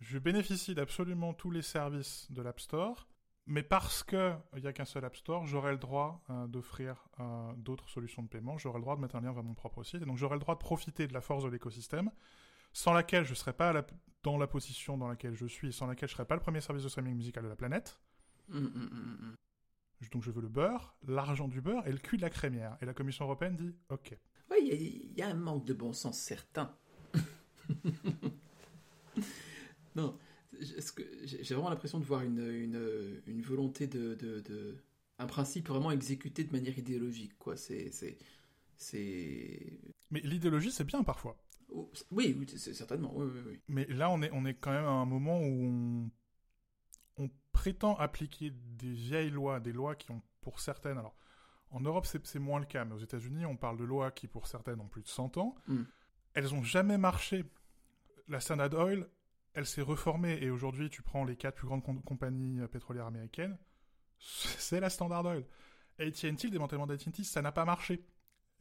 je 0.00 0.18
bénéficie 0.18 0.74
d'absolument 0.74 1.34
tous 1.34 1.50
les 1.50 1.62
services 1.62 2.30
de 2.30 2.42
l'App 2.42 2.60
Store, 2.60 3.08
mais 3.46 3.62
parce 3.62 4.02
qu'il 4.02 4.38
n'y 4.60 4.66
a 4.66 4.72
qu'un 4.72 4.84
seul 4.84 5.04
App 5.04 5.16
Store, 5.16 5.46
j'aurai 5.46 5.72
le 5.72 5.78
droit 5.78 6.22
euh, 6.30 6.46
d'offrir 6.46 7.08
euh, 7.20 7.52
d'autres 7.56 7.88
solutions 7.88 8.22
de 8.22 8.28
paiement, 8.28 8.58
j'aurai 8.58 8.78
le 8.78 8.82
droit 8.82 8.96
de 8.96 9.00
mettre 9.00 9.16
un 9.16 9.20
lien 9.20 9.32
vers 9.32 9.42
mon 9.42 9.54
propre 9.54 9.82
site, 9.82 10.02
et 10.02 10.06
donc 10.06 10.16
j'aurai 10.16 10.34
le 10.36 10.40
droit 10.40 10.54
de 10.54 10.60
profiter 10.60 11.06
de 11.06 11.12
la 11.12 11.20
force 11.20 11.44
de 11.44 11.48
l'écosystème, 11.48 12.10
sans 12.72 12.92
laquelle 12.92 13.24
je 13.24 13.30
ne 13.30 13.34
serais 13.36 13.52
pas 13.52 13.72
la- 13.72 13.86
dans 14.22 14.38
la 14.38 14.46
position 14.46 14.96
dans 14.96 15.08
laquelle 15.08 15.34
je 15.34 15.46
suis, 15.46 15.72
sans 15.72 15.86
laquelle 15.86 16.08
je 16.08 16.14
ne 16.14 16.16
serais 16.16 16.26
pas 16.26 16.36
le 16.36 16.40
premier 16.40 16.60
service 16.60 16.84
de 16.84 16.88
streaming 16.88 17.14
musical 17.16 17.42
de 17.44 17.48
la 17.48 17.56
planète. 17.56 18.00
Hum, 18.50 18.66
hum, 18.74 18.90
hum, 18.92 19.34
Donc 20.12 20.22
je 20.24 20.30
veux 20.30 20.42
le 20.42 20.48
beurre, 20.48 20.96
l'argent 21.06 21.46
du 21.48 21.60
beurre 21.60 21.86
et 21.86 21.92
le 21.92 21.98
cul 21.98 22.16
de 22.16 22.22
la 22.22 22.30
crémière. 22.30 22.76
Et 22.80 22.86
la 22.86 22.94
Commission 22.94 23.24
européenne 23.24 23.56
dit 23.56 23.74
OK. 23.88 24.16
Il 24.60 24.66
y, 24.68 24.70
a- 24.72 24.74
il 24.74 25.12
y 25.18 25.22
a 25.22 25.28
un 25.28 25.34
manque 25.34 25.64
de 25.64 25.72
bon 25.74 25.92
sens 25.92 26.18
certain. 26.18 26.76
non, 29.96 30.16
j'ai 30.60 31.54
vraiment 31.54 31.70
l'impression 31.70 31.98
de 31.98 32.04
voir 32.04 32.22
une, 32.22 32.38
une, 32.50 33.22
une 33.26 33.42
volonté 33.42 33.86
de, 33.86 34.14
de, 34.14 34.40
de- 34.40 34.76
un 35.18 35.26
principe 35.26 35.68
vraiment 35.68 35.90
exécuté 35.90 36.44
de 36.44 36.52
manière 36.52 36.76
idéologique, 36.78 37.38
quoi. 37.38 37.56
C'est, 37.56 37.90
c'est, 37.90 38.18
c'est, 38.76 39.80
Mais 40.12 40.20
l'idéologie, 40.20 40.70
c'est 40.70 40.84
bien 40.84 41.02
parfois. 41.02 41.36
oh, 41.70 41.90
oui, 42.10 42.36
certainement, 42.56 43.12
oui, 43.16 43.26
oui, 43.34 43.40
oui. 43.46 43.60
Mais 43.68 43.86
là, 43.86 44.10
on 44.10 44.22
est, 44.22 44.30
on 44.32 44.44
est 44.44 44.54
quand 44.54 44.70
même 44.70 44.84
à 44.84 44.88
un 44.90 45.06
moment 45.06 45.40
où 45.40 46.10
on, 47.18 47.24
on 47.24 47.30
prétend 47.52 47.96
appliquer 47.96 48.50
des 48.50 48.92
vieilles 48.92 49.30
lois, 49.30 49.60
des 49.60 49.72
lois 49.72 49.94
qui 49.94 50.10
ont, 50.10 50.22
pour 50.40 50.60
certaines, 50.60 50.98
alors 50.98 51.16
en 51.70 51.80
Europe 51.80 52.06
c'est 52.06 52.24
c'est 52.26 52.38
moins 52.38 52.60
le 52.60 52.66
cas, 52.66 52.84
mais 52.84 52.94
aux 52.94 52.98
États-Unis 53.00 53.44
on 53.46 53.56
parle 53.56 53.76
de 53.78 53.84
lois 53.84 54.10
qui 54.12 54.28
pour 54.28 54.46
certaines 54.46 54.80
ont 54.80 54.88
plus 54.88 55.02
de 55.02 55.08
100 55.08 55.36
ans. 55.38 55.54
Mm. 55.68 55.82
Elles 56.34 56.54
ont 56.54 56.64
jamais 56.64 56.98
marché. 56.98 57.46
La 58.28 58.40
Standard 58.40 58.72
Oil, 58.74 59.08
elle 59.54 59.66
s'est 59.66 59.82
reformée 59.82 60.38
et 60.42 60.50
aujourd'hui 60.50 60.88
tu 60.90 61.02
prends 61.02 61.24
les 61.24 61.36
quatre 61.36 61.56
plus 61.56 61.66
grandes 61.66 61.82
com- 61.82 62.02
compagnies 62.02 62.60
euh, 62.60 62.68
pétrolières 62.68 63.06
américaines, 63.06 63.58
c'est 64.18 64.80
la 64.80 64.90
Standard 64.90 65.24
Oil. 65.26 65.44
AT&T, 65.98 66.30
le 66.44 66.50
démantèlement 66.50 66.86
d'AT&T, 66.86 67.22
ça 67.24 67.42
n'a 67.42 67.52
pas 67.52 67.64
marché. 67.64 68.04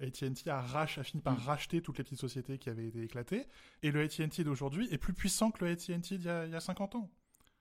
AT&T 0.02 0.50
a, 0.50 0.62
rach- 0.62 1.00
a 1.00 1.04
fini 1.04 1.22
par 1.22 1.34
Mm. 1.36 1.44
racheter 1.44 1.82
toutes 1.82 1.98
les 2.00 2.04
petites 2.04 2.20
sociétés 2.20 2.58
qui 2.58 2.70
avaient 2.70 2.88
été 2.88 3.04
éclatées. 3.04 3.46
Et 3.84 3.92
le 3.92 4.02
AT&T 4.02 4.44
d'aujourd'hui 4.44 4.88
est 4.92 4.98
plus 4.98 5.14
puissant 5.14 5.52
que 5.52 5.64
le 5.64 5.72
AT&T 5.72 6.18
d'il 6.18 6.24
y, 6.26 6.30
a- 6.30 6.46
il 6.46 6.52
y 6.52 6.56
a 6.56 6.60
50 6.60 6.96
ans. 6.96 7.10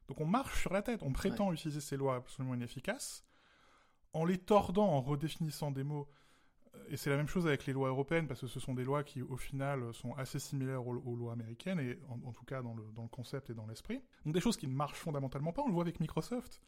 Donc 0.09 0.21
on 0.21 0.27
marche 0.27 0.61
sur 0.61 0.73
la 0.73 0.83
tête. 0.83 1.03
On 1.03 1.13
prétend 1.13 1.53
utiliser 1.53 1.81
ces 1.81 1.97
lois 1.97 2.17
absolument 2.17 2.55
inefficaces 2.55 3.25
en 4.13 4.25
les 4.25 4.39
tordant, 4.39 4.89
en 4.89 5.01
redéfinissant 5.03 5.71
des 5.71 5.85
mots. 5.85 6.09
Et 6.89 6.97
c'est 6.97 7.11
la 7.11 7.17
même 7.17 7.29
chose 7.29 7.47
avec 7.47 7.67
les 7.67 7.73
lois 7.73 7.89
européennes, 7.89 8.27
parce 8.27 8.41
que 8.41 8.47
ce 8.47 8.59
sont 8.59 8.75
des 8.75 8.85
lois 8.85 9.05
qui, 9.05 9.23
au 9.23 9.37
final, 9.37 9.95
sont 9.95 10.13
assez 10.15 10.39
similaires 10.39 10.87
aux, 10.87 11.17
lois 11.17 11.33
américaines, 11.33 11.79
et 11.79 11.99
en, 12.09 12.33
tout 12.33 12.45
cas 12.45 12.63
dans 12.63 12.75
le, 12.75 12.85
concept 13.09 13.51
et 13.51 13.55
dans 13.55 13.67
l'esprit. 13.67 14.03
Donc 14.25 14.35
des 14.35 14.41
choses 14.41 14.57
qui 14.57 14.67
ne 14.67 14.75
marchent 14.75 14.99
fondamentalement 14.99 15.53
pas. 15.53 15.63
On 15.63 15.69
le 15.69 15.73
voit 15.73 15.85
avec 15.85 16.01
Microsoft. 16.01 16.61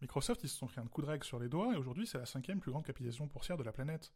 Microsoft, 0.00 0.42
ils 0.44 0.48
se 0.48 0.56
sont 0.56 0.66
pris 0.66 0.80
un 0.80 0.86
coup 0.86 1.00
de 1.00 1.06
règle 1.06 1.24
sur 1.24 1.38
les 1.38 1.48
doigts, 1.48 1.74
et 1.74 1.76
aujourd'hui, 1.76 2.06
c'est 2.06 2.18
la 2.18 2.26
cinquième 2.26 2.60
plus 2.60 2.70
grande 2.70 2.84
capitalisation 2.84 3.26
boursière 3.26 3.56
de 3.56 3.64
la 3.64 3.72
planète. 3.72 4.12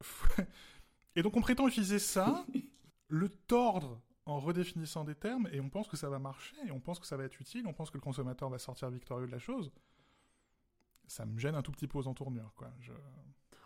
et 1.16 1.22
donc 1.22 1.36
on 1.36 1.40
prétend 1.40 1.66
utiliser 1.66 1.98
ça, 1.98 2.44
le 3.08 3.28
tordre 3.28 4.00
en 4.26 4.38
redéfinissant 4.38 5.04
des 5.04 5.14
termes, 5.14 5.48
et 5.52 5.60
on 5.60 5.70
pense 5.70 5.88
que 5.88 5.96
ça 5.96 6.08
va 6.10 6.18
marcher, 6.18 6.56
et 6.66 6.70
on 6.70 6.80
pense 6.80 7.00
que 7.00 7.06
ça 7.06 7.16
va 7.16 7.24
être 7.24 7.40
utile, 7.40 7.66
on 7.66 7.72
pense 7.72 7.90
que 7.90 7.96
le 7.96 8.02
consommateur 8.02 8.50
va 8.50 8.58
sortir 8.58 8.90
victorieux 8.90 9.26
de 9.26 9.32
la 9.32 9.38
chose. 9.38 9.72
Ça 11.06 11.26
me 11.26 11.38
gêne 11.38 11.56
un 11.56 11.62
tout 11.62 11.72
petit 11.72 11.88
peu 11.88 11.98
aux 11.98 12.06
entournures, 12.06 12.52
quoi. 12.54 12.70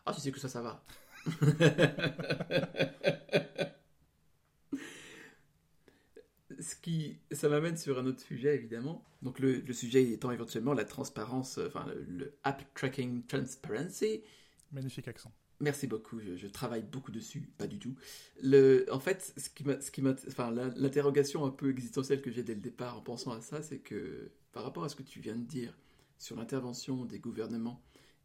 Ah, 0.06 0.12
tu 0.14 0.20
sais 0.20 0.32
que 0.32 0.40
ça, 0.40 0.48
ça 0.48 0.62
va. 0.62 0.84
Ce 6.60 6.76
qui, 6.76 7.18
ça 7.32 7.48
m'amène 7.48 7.76
sur 7.76 7.98
un 7.98 8.06
autre 8.06 8.20
sujet, 8.20 8.54
évidemment. 8.54 9.04
Donc, 9.22 9.38
le, 9.38 9.60
le 9.60 9.72
sujet 9.72 10.10
étant 10.12 10.30
éventuellement 10.30 10.72
la 10.72 10.84
transparence, 10.84 11.58
euh, 11.58 11.66
enfin, 11.66 11.86
le, 11.86 12.04
le 12.04 12.34
App 12.44 12.62
Tracking 12.74 13.26
Transparency. 13.26 14.22
Magnifique 14.72 15.08
accent. 15.08 15.32
Merci 15.60 15.86
beaucoup, 15.86 16.20
je, 16.20 16.36
je 16.36 16.46
travaille 16.48 16.82
beaucoup 16.82 17.12
dessus, 17.12 17.48
pas 17.56 17.66
du 17.66 17.78
tout. 17.78 17.94
Le, 18.42 18.86
en 18.90 18.98
fait, 18.98 19.32
ce 19.36 19.48
qui 19.48 19.64
ce 19.64 20.28
enfin, 20.28 20.50
l'interrogation 20.50 21.44
un 21.44 21.50
peu 21.50 21.70
existentielle 21.70 22.20
que 22.20 22.30
j'ai 22.30 22.42
dès 22.42 22.54
le 22.54 22.60
départ 22.60 22.98
en 22.98 23.00
pensant 23.00 23.30
à 23.32 23.40
ça, 23.40 23.62
c'est 23.62 23.78
que 23.78 24.32
par 24.52 24.64
rapport 24.64 24.84
à 24.84 24.88
ce 24.88 24.96
que 24.96 25.02
tu 25.04 25.20
viens 25.20 25.36
de 25.36 25.44
dire 25.44 25.72
sur 26.18 26.36
l'intervention 26.36 27.04
des 27.04 27.20
gouvernements 27.20 27.80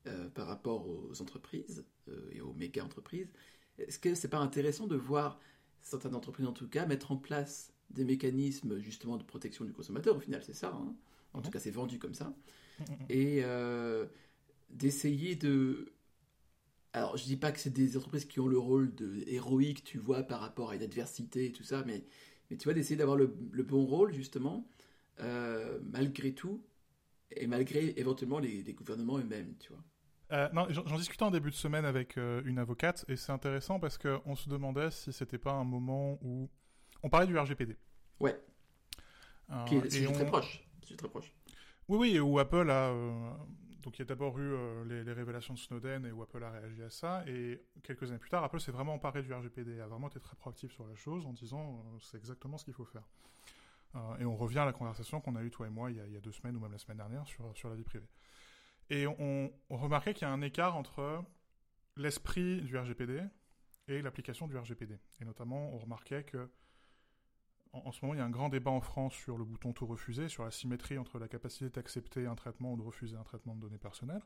euh, 0.08 0.30
par 0.30 0.48
rapport 0.48 0.88
aux 0.88 1.22
entreprises 1.22 1.86
euh, 2.08 2.30
et 2.32 2.42
aux 2.42 2.54
méga 2.54 2.84
entreprises, 2.84 3.32
est-ce 3.78 4.00
que 4.00 4.16
c'est 4.16 4.30
pas 4.30 4.40
intéressant 4.40 4.88
de 4.88 4.96
voir 4.96 5.40
certaines 5.82 6.16
entreprises 6.16 6.46
en 6.48 6.54
tout 6.54 6.68
cas 6.68 6.86
mettre 6.86 7.12
en 7.12 7.18
place 7.18 7.74
des 7.90 8.04
mécanismes 8.06 8.80
justement 8.80 9.18
de 9.18 9.24
protection 9.24 9.66
du 9.66 9.74
consommateur 9.74 10.16
Au 10.18 10.20
final, 10.20 10.44
c'est 10.44 10.54
ça. 10.54 10.70
hein. 10.74 10.96
En 11.34 11.42
tout 11.42 11.52
cas, 11.52 11.60
c'est 11.60 11.72
vendu 11.72 12.00
comme 12.00 12.14
ça 12.14 12.34
Mm, 12.80 12.84
et 13.10 13.42
euh, 13.44 14.06
d'essayer 14.70 15.36
de 15.36 15.92
Alors, 16.94 17.18
je 17.18 17.26
dis 17.26 17.38
pas 17.38 17.52
que 17.52 17.60
c'est 17.60 17.70
des 17.74 17.98
entreprises 17.98 18.26
qui 18.26 18.40
ont 18.40 18.48
le 18.48 18.58
rôle 18.58 18.94
de 18.96 19.24
héroïque, 19.28 19.84
tu 19.84 19.98
vois, 20.00 20.24
par 20.24 20.40
rapport 20.42 20.72
à 20.72 20.76
une 20.76 20.82
adversité 20.84 21.46
et 21.48 21.52
tout 21.52 21.64
ça, 21.64 21.84
mais, 21.86 22.04
mais 22.50 22.58
tu 22.58 22.64
vois, 22.66 22.74
d'essayer 22.74 22.96
d'avoir 22.96 23.18
le, 23.18 23.36
le, 23.52 23.64
bon 23.64 23.86
rôle, 23.86 24.14
justement, 24.14 24.68
malgré 25.92 26.34
tout, 26.34 26.64
et 27.32 27.48
malgré 27.48 27.94
éventuellement 28.00 28.40
les, 28.40 28.64
les 28.64 28.74
gouvernements 28.74 29.18
eux-mêmes, 29.18 29.56
tu 29.60 29.72
vois. 29.74 29.84
Euh, 30.32 30.48
j'en 30.70 30.98
discutais 30.98 31.24
en 31.24 31.32
début 31.32 31.50
de 31.50 31.56
semaine 31.56 31.86
avec 31.86 32.18
euh, 32.18 32.42
une 32.46 32.60
avocate, 32.60 33.04
et 33.08 33.16
c'est 33.16 33.32
intéressant 33.32 33.80
parce 33.80 33.98
qu'on 33.98 34.36
se 34.36 34.48
demandait 34.50 34.92
si 34.92 35.12
c'était 35.12 35.40
pas 35.40 35.54
un 35.54 35.64
moment 35.64 36.20
où. 36.22 36.50
On 37.02 37.10
parlait 37.10 37.28
du 37.28 37.38
RGPD. 37.38 37.78
Ouais. 38.20 38.40
Euh, 39.52 39.64
Qui 39.66 39.76
est, 39.78 39.96
et 40.02 40.08
on- 40.08 40.12
très 40.14 40.26
proche. 40.28 40.64
C'est 40.88 40.98
très 40.98 41.08
proche. 41.08 41.34
Oui, 41.88 41.98
oui, 41.98 42.16
et 42.16 42.20
où 42.20 42.38
Apple 42.40 42.70
a. 42.70 42.90
euh, 42.90 43.32
Donc, 43.82 43.98
il 43.98 44.00
y 44.00 44.02
a 44.04 44.06
d'abord 44.06 44.38
eu 44.38 44.44
euh, 44.54 44.84
les, 44.86 45.04
les 45.04 45.14
révélations 45.14 45.54
de 45.56 45.60
Snowden 45.60 46.06
et 46.06 46.12
où 46.12 46.22
Apple 46.22 46.44
a 46.44 46.52
réagi 46.52 46.84
à 46.84 46.90
ça. 46.92 47.24
Et 47.28 47.64
quelques 47.82 48.04
années 48.12 48.20
plus 48.20 48.30
tard, 48.30 48.44
Apple 48.44 48.60
s'est 48.60 48.72
vraiment 48.74 48.94
emparé 48.96 49.24
du 49.24 49.34
RGPD, 49.34 49.80
a 49.80 49.88
vraiment 49.88 50.10
été 50.10 50.20
très 50.20 50.36
proactif 50.36 50.72
sur 50.74 50.86
la 50.86 50.94
chose 50.96 51.26
en 51.26 51.34
disant 51.34 51.84
c'est 52.02 52.18
exactement 52.18 52.58
ce 52.60 52.66
qu'il 52.66 52.74
faut 52.76 52.86
faire. 52.86 53.08
Euh, 53.96 54.18
et 54.20 54.26
on 54.26 54.36
revient 54.36 54.60
à 54.60 54.66
la 54.66 54.74
conversation 54.74 55.20
qu'on 55.22 55.36
a 55.36 55.44
eue, 55.44 55.50
toi 55.50 55.68
et 55.68 55.70
moi, 55.70 55.90
il 55.92 55.98
y 55.98 56.00
a, 56.00 56.06
il 56.06 56.14
y 56.14 56.18
a 56.18 56.22
deux 56.22 56.32
semaines 56.32 56.56
ou 56.56 56.60
même 56.60 56.72
la 56.72 56.78
semaine 56.78 56.98
dernière 56.98 57.26
sur, 57.28 57.56
sur 57.58 57.70
la 57.70 57.76
vie 57.76 57.84
privée. 57.84 58.08
Et 58.90 59.08
on, 59.08 59.52
on 59.70 59.78
remarquait 59.78 60.14
qu'il 60.14 60.28
y 60.28 60.30
a 60.30 60.34
un 60.34 60.42
écart 60.42 60.76
entre 60.76 61.24
l'esprit 61.96 62.62
du 62.62 62.78
RGPD 62.78 63.22
et 63.88 64.02
l'application 64.02 64.48
du 64.48 64.58
RGPD. 64.58 64.98
Et 65.22 65.26
notamment, 65.26 65.74
on 65.74 65.78
remarquait 65.78 66.24
que 66.24 66.50
en, 67.74 67.80
en 67.86 67.92
ce 67.92 68.04
moment, 68.04 68.16
il 68.16 68.18
y 68.18 68.22
a 68.22 68.26
un 68.26 68.30
grand 68.32 68.50
débat 68.50 68.72
en 68.72 68.82
France 68.82 69.14
sur 69.14 69.38
le 69.38 69.44
bouton 69.44 69.74
tout 69.74 69.86
refuser, 69.86 70.28
sur 70.28 70.44
la 70.44 70.52
symétrie 70.52 70.98
entre 70.98 71.20
la 71.20 71.28
capacité 71.28 71.70
d'accepter 71.70 72.26
un 72.26 72.36
traitement 72.36 72.74
ou 72.74 72.78
de 72.78 72.82
refuser 72.84 73.16
un 73.16 73.24
traitement 73.24 73.56
de 73.56 73.62
données 73.62 73.78
personnelles. 73.78 74.24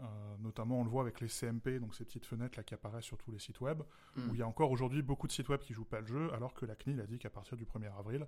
Euh, 0.00 0.36
notamment, 0.38 0.80
on 0.80 0.84
le 0.84 0.90
voit 0.90 1.02
avec 1.02 1.20
les 1.20 1.28
CMP, 1.28 1.78
donc 1.78 1.94
ces 1.94 2.04
petites 2.04 2.24
fenêtres 2.26 2.58
là 2.58 2.62
qui 2.64 2.72
apparaissent 2.74 3.04
sur 3.04 3.18
tous 3.18 3.30
les 3.32 3.38
sites 3.38 3.60
web, 3.60 3.82
Mm. 4.16 4.30
où 4.30 4.34
il 4.34 4.38
y 4.38 4.42
a 4.42 4.46
encore 4.46 4.70
aujourd'hui 4.70 5.02
beaucoup 5.02 5.26
de 5.26 5.32
sites 5.32 5.48
web 5.48 5.60
qui 5.60 5.74
jouent 5.74 5.84
pas 5.84 6.00
le 6.00 6.06
jeu, 6.06 6.32
alors 6.32 6.54
que 6.54 6.64
la 6.64 6.74
CNIL 6.74 7.00
a 7.00 7.06
dit 7.06 7.18
qu'à 7.18 7.28
partir 7.30 7.56
du 7.56 7.64
1er 7.66 7.92
avril, 7.98 8.26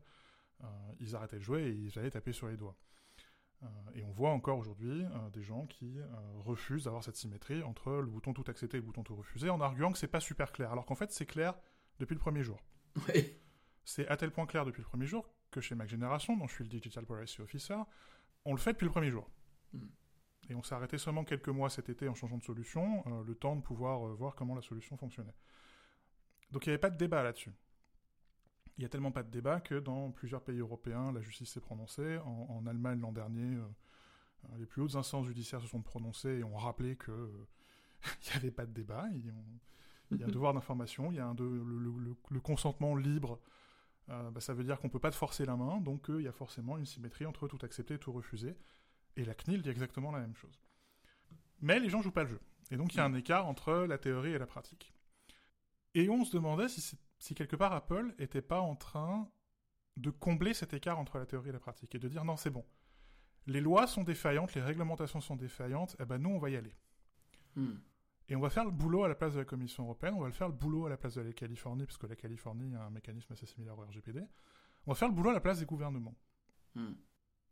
ils 1.01 1.17
arrêtaient 1.17 1.39
de 1.39 1.43
jouer 1.43 1.63
et 1.63 1.71
ils 1.71 1.99
allaient 1.99 2.11
taper 2.11 2.33
sur 2.33 2.49
les 2.49 2.57
doigts. 2.57 2.77
Euh, 3.63 3.67
et 3.95 4.05
on 4.05 4.11
voit 4.11 4.31
encore 4.31 4.59
aujourd'hui 4.59 5.05
euh, 5.05 5.31
des 5.31 5.43
gens 5.43 5.67
qui 5.67 5.99
euh, 5.99 6.07
refusent 6.39 6.85
d'avoir 6.85 7.05
cette 7.05 7.17
symétrie 7.17 7.63
entre 7.63 7.93
le 7.93 8.07
bouton 8.07 8.33
tout 8.33 8.45
accepter 8.49 8.77
et 8.77 8.81
le 8.81 8.87
bouton 8.87 9.03
tout 9.03 9.15
refuser, 9.15 9.51
en 9.51 9.61
arguant 9.61 9.93
que 9.93 9.99
c'est 9.99 10.09
pas 10.09 10.21
super 10.21 10.53
clair, 10.53 10.73
alors 10.73 10.85
qu'en 10.85 10.95
fait 10.95 11.13
c'est 11.13 11.27
clair 11.27 11.55
depuis 11.99 12.15
le 12.15 12.21
premier 12.21 12.43
jour. 12.43 12.61
C'est 13.85 14.07
à 14.09 14.17
tel 14.17 14.31
point 14.31 14.47
clair 14.47 14.65
depuis 14.65 14.81
le 14.81 14.87
premier 14.87 15.07
jour 15.07 15.29
que 15.51 15.61
chez 15.61 15.75
Mac 15.75 15.89
Generation, 15.89 16.37
dont 16.37 16.47
je 16.47 16.55
suis 16.55 16.65
le 16.65 16.71
Digital 16.71 17.05
Policy 17.05 17.41
Officer, 17.41 17.79
on 18.45 18.53
le 18.53 18.59
fait 18.59 18.73
depuis 18.73 18.85
le 18.85 18.91
premier 18.91 19.11
jour. 19.11 19.29
Mm. 19.73 19.87
Et 20.51 20.55
on 20.55 20.63
s'est 20.63 20.75
arrêté 20.75 20.99
seulement 20.99 21.25
quelques 21.25 21.49
mois 21.49 21.71
cet 21.71 21.89
été 21.89 22.09
en 22.09 22.15
changeant 22.15 22.39
de 22.39 22.43
solution, 22.43 23.05
euh, 23.07 23.23
le 23.25 23.35
temps 23.35 23.57
de 23.57 23.63
pouvoir 23.63 24.07
euh, 24.07 24.15
voir 24.15 24.35
comment 24.35 24.55
la 24.55 24.63
solution 24.63 24.97
fonctionnait. 24.97 25.35
Donc 26.51 26.67
il 26.67 26.71
n'y 26.71 26.73
avait 26.73 26.81
pas 26.81 26.91
de 26.91 26.97
débat 26.97 27.23
là-dessus. 27.23 27.53
Il 28.79 28.81
n'y 28.83 28.87
a 28.87 28.89
tellement 28.89 29.13
pas 29.13 29.23
de 29.23 29.31
débat 29.31 29.61
que 29.61 29.75
dans 29.79 30.11
plusieurs 30.11 30.43
pays 30.43 30.59
européens, 30.59 31.13
la 31.13 31.21
justice 31.21 31.51
s'est 31.51 31.61
prononcée. 31.61 32.19
En, 32.19 32.47
en 32.51 32.67
Allemagne 32.67 33.01
l'an 33.01 33.13
dernier, 33.13 33.57
euh, 33.57 33.67
les 34.59 34.67
plus 34.67 34.83
hautes 34.83 34.97
instances 34.97 35.27
judiciaires 35.27 35.61
se 35.61 35.69
sont 35.69 35.83
prononcées 35.83 36.39
et 36.39 36.45
ont 36.45 36.57
rappelé 36.57 36.97
que 36.97 37.11
euh, 37.13 37.47
n'y 38.31 38.37
avait 38.37 38.51
pas 38.51 38.67
de 38.67 38.73
débat. 38.73 39.07
Il 39.13 39.27
y 40.19 40.23
a 40.23 40.27
un 40.27 40.31
devoir 40.31 40.53
d'information, 40.55 41.11
il 41.13 41.17
y 41.17 41.21
a 41.21 41.27
un 41.27 41.35
de- 41.35 41.45
le, 41.45 41.79
le- 41.79 41.99
le- 41.99 42.17
le 42.31 42.41
consentement 42.41 42.97
libre. 42.97 43.41
Euh, 44.09 44.31
bah, 44.31 44.41
ça 44.41 44.53
veut 44.53 44.65
dire 44.65 44.81
qu'on 44.81 44.89
peut 44.89 44.99
pas 44.99 45.11
te 45.11 45.17
forcer 45.17 45.45
la 45.47 45.57
main, 45.57 45.81
donc 45.81 46.07
il 46.09 46.23
y 46.23 46.29
a 46.29 46.33
forcément 46.33 46.77
une 46.77 46.87
symétrie 46.87 47.25
entre 47.25 47.47
tout 47.49 47.59
accepter 47.63 47.95
et 47.95 47.99
tout 47.99 48.13
refuser. 48.13 48.57
Et 49.17 49.25
la 49.25 49.35
CNIL 49.35 49.63
dit 49.63 49.69
exactement 49.71 50.11
la 50.11 50.19
même 50.21 50.35
chose. 50.35 50.61
Mais 51.61 51.79
les 51.79 51.89
gens 51.89 52.03
jouent 52.03 52.11
pas 52.11 52.25
le 52.25 52.31
jeu. 52.31 52.41
Et 52.71 52.77
donc 52.77 52.95
il 52.95 52.97
y 52.97 53.01
a 53.01 53.05
un 53.05 53.15
écart 53.15 53.47
entre 53.47 53.73
la 53.87 53.99
théorie 53.99 54.33
et 54.33 54.39
la 54.39 54.47
pratique. 54.47 54.93
Et 55.95 56.09
on 56.09 56.25
se 56.25 56.33
demandait 56.33 56.69
si, 56.69 56.81
c'est- 56.81 56.97
si 57.23 57.35
quelque 57.37 57.55
part 57.55 57.73
Apple 57.73 58.15
était 58.19 58.43
pas 58.43 58.61
en 58.61 58.75
train 58.75 59.31
de 59.97 60.11
combler 60.11 60.55
cet 60.55 60.75
écart 60.75 60.99
entre 60.99 61.19
la 61.19 61.27
théorie 61.27 61.51
et 61.51 61.53
la 61.53 61.61
pratique 61.61 61.95
et 61.95 61.99
de 62.01 62.09
dire 62.09 62.25
non, 62.25 62.37
c'est 62.37 62.51
bon. 62.51 62.65
Les 63.47 63.61
lois 63.61 63.87
sont 63.87 64.03
défaillantes, 64.03 64.55
les 64.55 64.61
réglementations 64.61 65.21
sont 65.21 65.37
défaillantes, 65.37 65.95
et 66.01 66.05
ben 66.05 66.19
nous 66.19 66.31
on 66.31 66.39
va 66.41 66.51
y 66.51 66.57
aller. 66.57 66.75
Mm. 67.55 67.75
Et 68.29 68.35
on 68.37 68.41
va 68.41 68.51
faire 68.51 68.65
le 68.65 68.71
boulot 68.73 69.05
à 69.05 69.09
la 69.09 69.15
place 69.15 69.35
de 69.35 69.39
la 69.39 69.45
Commission 69.45 69.85
européenne, 69.85 70.15
on 70.17 70.21
va 70.21 70.27
le 70.27 70.33
faire 70.33 70.49
le 70.49 70.55
boulot 70.55 70.87
à 70.87 70.91
la 70.91 70.97
place 70.97 71.15
de 71.15 71.21
la 71.23 71.33
Californie, 71.33 71.85
parce 71.87 71.99
que 71.99 72.07
la 72.07 72.17
Californie 72.17 72.75
a 72.75 72.85
un 72.87 72.91
mécanisme 72.91 73.33
assez 73.33 73.47
similaire 73.47 73.79
au 73.79 73.83
RGPD. 73.83 74.21
On 74.87 74.91
va 74.93 74.95
faire 74.97 75.09
le 75.09 75.15
boulot 75.15 75.31
à 75.31 75.35
la 75.35 75.41
place 75.41 75.61
des 75.61 75.67
gouvernements. 75.67 76.17
Mm. 76.75 76.93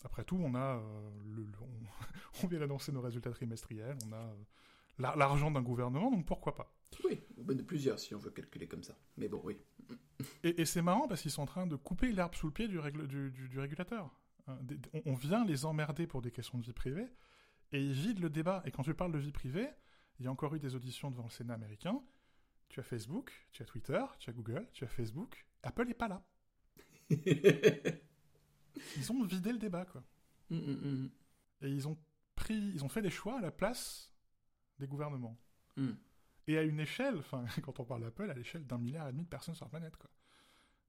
Après 0.03 0.25
tout, 0.25 0.37
on 0.41 0.55
a, 0.57 0.77
euh, 0.79 1.11
le, 1.27 1.45
le- 1.45 1.61
on, 1.61 2.45
on 2.45 2.47
vient 2.49 2.59
d'annoncer 2.59 2.91
nos 2.91 3.03
résultats 3.03 3.31
trimestriels, 3.31 3.99
on 4.09 4.13
a 4.13 4.17
euh, 4.17 4.45
la- 4.99 5.15
l'argent 5.15 5.51
d'un 5.53 5.63
gouvernement, 5.63 6.11
donc 6.11 6.27
pourquoi 6.27 6.55
pas? 6.57 6.73
Oui, 7.05 7.21
ou 7.37 7.45
même 7.45 7.57
de 7.57 7.63
plusieurs 7.63 7.99
si 7.99 8.15
on 8.15 8.19
veut 8.19 8.31
calculer 8.31 8.67
comme 8.67 8.83
ça. 8.83 8.97
Mais 9.17 9.29
bon, 9.29 9.41
oui. 9.45 9.57
Et, 10.43 10.61
et 10.61 10.65
c'est 10.67 10.83
marrant 10.83 11.09
parce 11.09 11.23
qu'ils 11.23 11.31
sont 11.31 11.43
en 11.43 11.47
train 11.47 11.67
de 11.67 11.77
couper 11.77 12.13
l'herbe 12.13 12.35
sous 12.35 12.47
le 12.47 12.53
pied 12.53 12.69
du, 12.69 12.79
règle- 12.79 13.07
du- 13.07 13.31
du- 13.31 13.49
du 13.49 13.59
régulateur. 13.59 14.11
Hein, 14.47 14.59
on, 14.95 15.03
on 15.07 15.15
vient 15.15 15.45
les 15.45 15.65
emmerder 15.65 16.07
pour 16.07 16.21
des 16.23 16.31
questions 16.31 16.59
de 16.59 16.65
vie 16.65 16.73
privée, 16.73 17.07
et 17.73 17.81
ils 17.81 17.93
vident 17.93 18.21
le 18.23 18.31
débat. 18.31 18.63
Et 18.67 18.71
quand 18.71 18.83
tu 18.83 18.93
parles 18.95 19.13
de 19.13 19.19
vie 19.19 19.33
privée, 19.33 19.69
il 20.19 20.25
y 20.25 20.29
a 20.29 20.33
encore 20.33 20.55
eu 20.55 20.59
des 20.59 20.75
auditions 20.75 21.11
devant 21.11 21.25
le 21.25 21.31
Sénat 21.31 21.55
américain. 21.55 22.03
Tu 22.69 22.81
as 22.81 22.83
Facebook, 22.83 23.33
tu 23.53 23.63
as 23.63 23.67
Twitter, 23.67 24.03
tu 24.19 24.31
as 24.31 24.33
Google, 24.33 24.67
tu 24.73 24.85
as 24.85 24.89
Facebook. 24.89 25.47
Apple 25.63 25.87
n'est 25.87 25.95
pas 25.95 26.09
là. 26.09 26.23
Ils 28.97 29.13
ont 29.13 29.25
vidé 29.25 29.53
le 29.53 29.59
débat, 29.59 29.85
quoi. 29.85 30.03
Mm, 30.51 30.57
mm, 30.57 30.89
mm. 31.05 31.11
Et 31.63 31.69
ils 31.71 31.87
ont 31.89 31.99
pris, 32.35 32.55
ils 32.75 32.85
ont 32.85 32.89
fait 32.89 33.03
des 33.03 33.11
choix 33.11 33.39
à 33.39 33.41
la 33.41 33.51
place 33.51 34.13
des 34.79 34.87
gouvernements. 34.87 35.39
Mm. 35.77 35.91
Et 36.51 36.59
à 36.59 36.63
une 36.63 36.81
échelle, 36.81 37.17
enfin, 37.19 37.45
quand 37.63 37.79
on 37.79 37.85
parle 37.85 38.03
d'Apple, 38.03 38.29
à 38.29 38.35
l'échelle 38.35 38.67
d'un 38.67 38.79
milliard 38.79 39.09
et 39.09 39.13
demi 39.13 39.23
de 39.23 39.29
personnes 39.29 39.55
sur 39.55 39.67
la 39.67 39.71
planète, 39.71 39.97
quoi. 39.97 40.11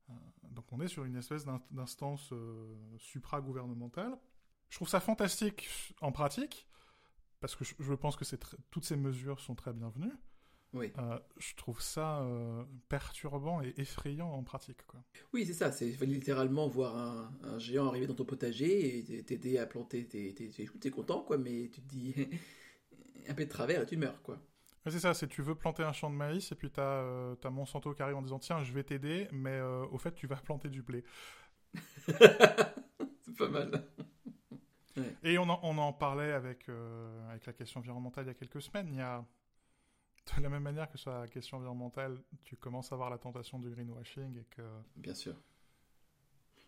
Euh, 0.09 0.13
donc 0.49 0.65
on 0.71 0.81
est 0.81 0.87
sur 0.87 1.03
une 1.05 1.15
espèce 1.15 1.45
d'in- 1.45 1.61
d'instance 1.69 2.29
euh, 2.31 2.75
supra-gouvernementale. 2.97 4.17
Je 4.69 4.77
trouve 4.77 4.89
ça 4.89 4.99
fantastique 4.99 5.69
en 6.01 6.11
pratique, 6.11 6.67
parce 7.41 7.55
que 7.55 7.63
je, 7.63 7.75
je 7.79 7.93
pense 7.93 8.15
que 8.15 8.25
toutes 8.71 8.85
ces 8.85 8.95
mesures 8.95 9.39
sont 9.39 9.55
très 9.55 9.73
bienvenues. 9.73 10.13
Oui. 10.73 10.91
Euh, 10.97 11.19
je 11.37 11.53
trouve 11.55 11.81
ça 11.81 12.21
euh, 12.21 12.63
perturbant 12.87 13.61
et 13.61 13.73
effrayant 13.77 14.31
en 14.31 14.43
pratique, 14.43 14.83
quoi. 14.87 15.03
Oui, 15.33 15.45
c'est 15.45 15.53
ça. 15.53 15.71
C'est 15.71 15.87
il 15.87 15.95
fallait 15.95 16.13
littéralement 16.13 16.67
voir 16.67 16.95
un, 16.95 17.31
un 17.43 17.59
géant 17.59 17.87
arriver 17.87 18.07
dans 18.07 18.15
ton 18.15 18.25
potager 18.25 18.97
et 18.97 19.23
t'aider 19.23 19.57
à 19.57 19.65
planter 19.67 20.07
tes, 20.07 20.33
tes, 20.33 20.49
tes. 20.49 20.65
T'es 20.79 20.89
content, 20.89 21.21
quoi, 21.21 21.37
mais 21.37 21.69
tu 21.69 21.81
te 21.81 21.87
dis 21.87 22.15
un 23.27 23.33
peu 23.33 23.45
de 23.45 23.49
travers 23.49 23.81
et 23.81 23.85
tu 23.85 23.97
meurs, 23.97 24.21
quoi. 24.23 24.39
C'est 24.85 25.00
ça, 25.00 25.13
c'est 25.13 25.27
tu 25.27 25.43
veux 25.43 25.53
planter 25.53 25.83
un 25.83 25.93
champ 25.93 26.09
de 26.09 26.15
maïs 26.15 26.51
et 26.51 26.55
puis 26.55 26.71
t'as 26.71 26.81
euh, 26.81 27.35
t'as 27.35 27.51
Monsanto 27.51 27.93
qui 27.93 28.01
arrive 28.01 28.15
en 28.15 28.21
disant 28.23 28.39
tiens 28.39 28.63
je 28.63 28.73
vais 28.73 28.83
t'aider 28.83 29.27
mais 29.31 29.51
euh, 29.51 29.85
au 29.91 30.00
fait 30.00 30.13
tu 30.13 30.25
vas 30.25 30.35
planter 30.43 30.69
du 30.69 30.81
blé. 30.81 31.03
c'est 32.07 33.38
pas 33.38 33.47
mal. 33.47 33.85
Et 35.23 35.38
on 35.38 35.43
en, 35.43 35.59
on 35.63 35.77
en 35.77 35.93
parlait 35.93 36.31
avec, 36.31 36.67
euh, 36.67 37.29
avec 37.29 37.45
la 37.45 37.53
question 37.53 37.79
environnementale 37.79 38.25
il 38.25 38.27
y 38.27 38.31
a 38.31 38.33
quelques 38.33 38.61
semaines. 38.61 38.88
Il 38.89 38.97
y 38.97 39.01
a, 39.01 39.23
de 40.38 40.41
la 40.41 40.50
même 40.50 40.63
manière 40.63 40.89
que 40.89 40.97
sur 40.97 41.11
la 41.11 41.27
question 41.27 41.57
environnementale, 41.57 42.21
tu 42.43 42.55
commences 42.55 42.91
à 42.91 42.95
avoir 42.95 43.09
la 43.09 43.17
tentation 43.17 43.59
du 43.59 43.69
greenwashing 43.69 44.38
et 44.38 44.45
que. 44.45 44.61
Bien 44.95 45.13
sûr. 45.13 45.35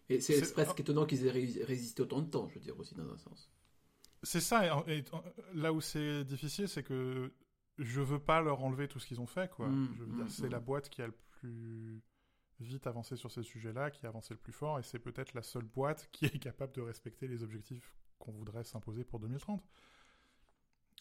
Et 0.10 0.20
c'est 0.20 0.54
presque 0.54 0.80
étonnant 0.80 1.06
qu'ils 1.06 1.26
aient 1.26 1.32
ré- 1.32 1.64
résisté 1.64 2.02
autant 2.02 2.22
de 2.22 2.30
temps, 2.30 2.48
je 2.50 2.56
veux 2.56 2.62
dire, 2.62 2.78
aussi, 2.78 2.94
dans 2.96 3.10
un 3.12 3.18
sens. 3.18 3.50
C'est 4.22 4.42
ça, 4.42 4.84
et, 4.88 4.98
et, 4.98 5.04
là 5.54 5.74
où 5.74 5.82
c'est 5.82 6.24
difficile, 6.24 6.68
c'est 6.68 6.84
que 6.84 7.32
je 7.80 8.02
veux 8.02 8.20
pas 8.20 8.42
leur 8.42 8.64
enlever 8.64 8.88
tout 8.88 9.00
ce 9.00 9.08
qu'ils 9.08 9.22
ont 9.22 9.26
fait, 9.28 9.50
quoi. 9.52 9.68
Mm, 9.68 9.94
je 9.98 10.04
veux 10.04 10.12
mm, 10.12 10.16
dire, 10.16 10.30
c'est 10.32 10.48
mm. 10.48 10.52
la 10.52 10.60
boîte 10.60 10.90
qui 10.90 11.02
a 11.02 11.08
le 11.08 11.16
plus 11.40 12.02
vite 12.60 12.88
avancé 12.88 13.16
sur 13.16 13.32
ces 13.32 13.44
sujets-là, 13.44 13.92
qui 13.92 14.06
a 14.06 14.10
avancé 14.10 14.34
le 14.34 14.40
plus 14.40 14.54
fort, 14.54 14.80
et 14.80 14.84
c'est 14.84 15.00
peut-être 15.00 15.34
la 15.34 15.42
seule 15.44 15.66
boîte 15.66 16.08
qui 16.12 16.26
est 16.26 16.40
capable 16.40 16.74
de 16.74 16.82
respecter 16.82 17.28
les 17.28 17.44
objectifs 17.44 17.96
qu'on 18.20 18.32
voudrait 18.32 18.64
s'imposer 18.64 19.04
pour 19.04 19.20
2030. 19.20 19.64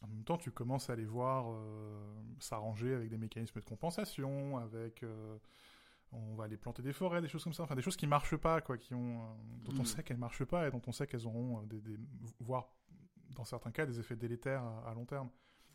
En 0.03 0.09
même 0.09 0.25
temps, 0.25 0.37
tu 0.39 0.51
commences 0.51 0.91
à 0.91 0.97
les 0.97 1.05
voir 1.05 1.47
euh, 1.53 2.05
s'arranger 2.41 2.93
avec 2.95 3.09
des 3.09 3.19
mécanismes 3.19 3.61
de 3.61 3.65
compensation, 3.65 4.57
avec 4.59 5.05
euh, 5.05 5.39
on 6.11 6.35
va 6.35 6.45
aller 6.45 6.57
planter 6.57 6.83
des 6.83 6.93
forêts, 6.93 7.21
des 7.21 7.29
choses 7.29 7.45
comme 7.45 7.53
ça, 7.53 7.63
enfin 7.63 7.77
des 7.77 7.83
choses 7.83 7.97
qui 7.97 8.09
marchent 8.09 8.37
pas, 8.37 8.61
quoi, 8.61 8.77
qui 8.79 8.95
ont, 8.95 9.23
euh, 9.23 9.27
dont 9.65 9.75
on 9.79 9.83
Mm. 9.83 9.87
sait 9.87 10.03
qu'elles 10.03 10.17
marchent 10.19 10.45
pas 10.45 10.67
et 10.67 10.71
dont 10.73 10.83
on 10.89 10.93
sait 10.93 11.07
qu'elles 11.07 11.27
auront 11.27 11.63
des, 11.63 11.81
des- 11.81 11.99
voire 12.41 12.75
dans 13.37 13.45
certains 13.45 13.71
cas 13.71 13.87
des 13.87 14.01
effets 14.01 14.17
délétères 14.17 14.63
à, 14.65 14.91
à 14.91 14.95
long 14.95 15.07
terme. 15.07 15.31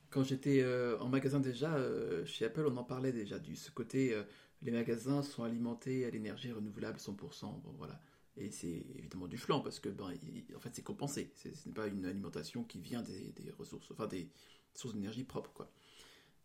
Quand 0.09 0.23
j'étais 0.23 0.61
euh, 0.61 0.97
en 0.99 1.09
magasin 1.09 1.39
déjà, 1.39 1.75
euh, 1.75 2.25
chez 2.25 2.45
Apple, 2.45 2.65
on 2.65 2.77
en 2.77 2.83
parlait 2.83 3.11
déjà, 3.11 3.39
du 3.39 3.55
ce 3.55 3.71
côté, 3.71 4.13
euh, 4.13 4.23
les 4.61 4.71
magasins 4.71 5.21
sont 5.21 5.43
alimentés 5.43 6.05
à 6.05 6.09
l'énergie 6.09 6.51
renouvelable 6.51 6.97
100%, 6.97 7.61
bon 7.61 7.73
voilà. 7.77 7.99
Et 8.37 8.49
c'est 8.51 8.85
évidemment 8.95 9.27
du 9.27 9.37
flanc, 9.37 9.59
parce 9.59 9.79
que, 9.79 9.89
ben, 9.89 10.13
en 10.55 10.59
fait, 10.59 10.69
c'est 10.73 10.83
compensé. 10.83 11.31
Ce 11.35 11.49
n'est 11.49 11.73
pas 11.73 11.87
une 11.87 12.05
alimentation 12.05 12.63
qui 12.63 12.79
vient 12.79 13.01
des, 13.01 13.33
ressources, 13.57 13.89
enfin, 13.91 14.07
des 14.07 14.29
sources 14.73 14.93
d'énergie 14.93 15.23
propres, 15.23 15.51
quoi. 15.53 15.71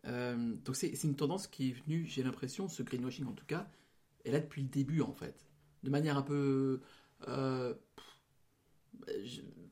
Donc 0.04 0.74
c'est 0.74 0.96
c'est 0.96 1.06
une 1.06 1.14
tendance 1.14 1.46
qui 1.46 1.68
est 1.70 1.72
venue, 1.72 2.06
j'ai 2.06 2.24
l'impression, 2.24 2.68
ce 2.68 2.82
greenwashing 2.82 3.26
en 3.26 3.34
tout 3.34 3.44
cas, 3.46 3.70
est 4.24 4.32
là 4.32 4.40
depuis 4.40 4.62
le 4.62 4.68
début, 4.68 5.00
en 5.02 5.12
fait. 5.12 5.46
De 5.82 5.90
manière 5.90 6.16
un 6.16 6.22
peu... 6.22 6.80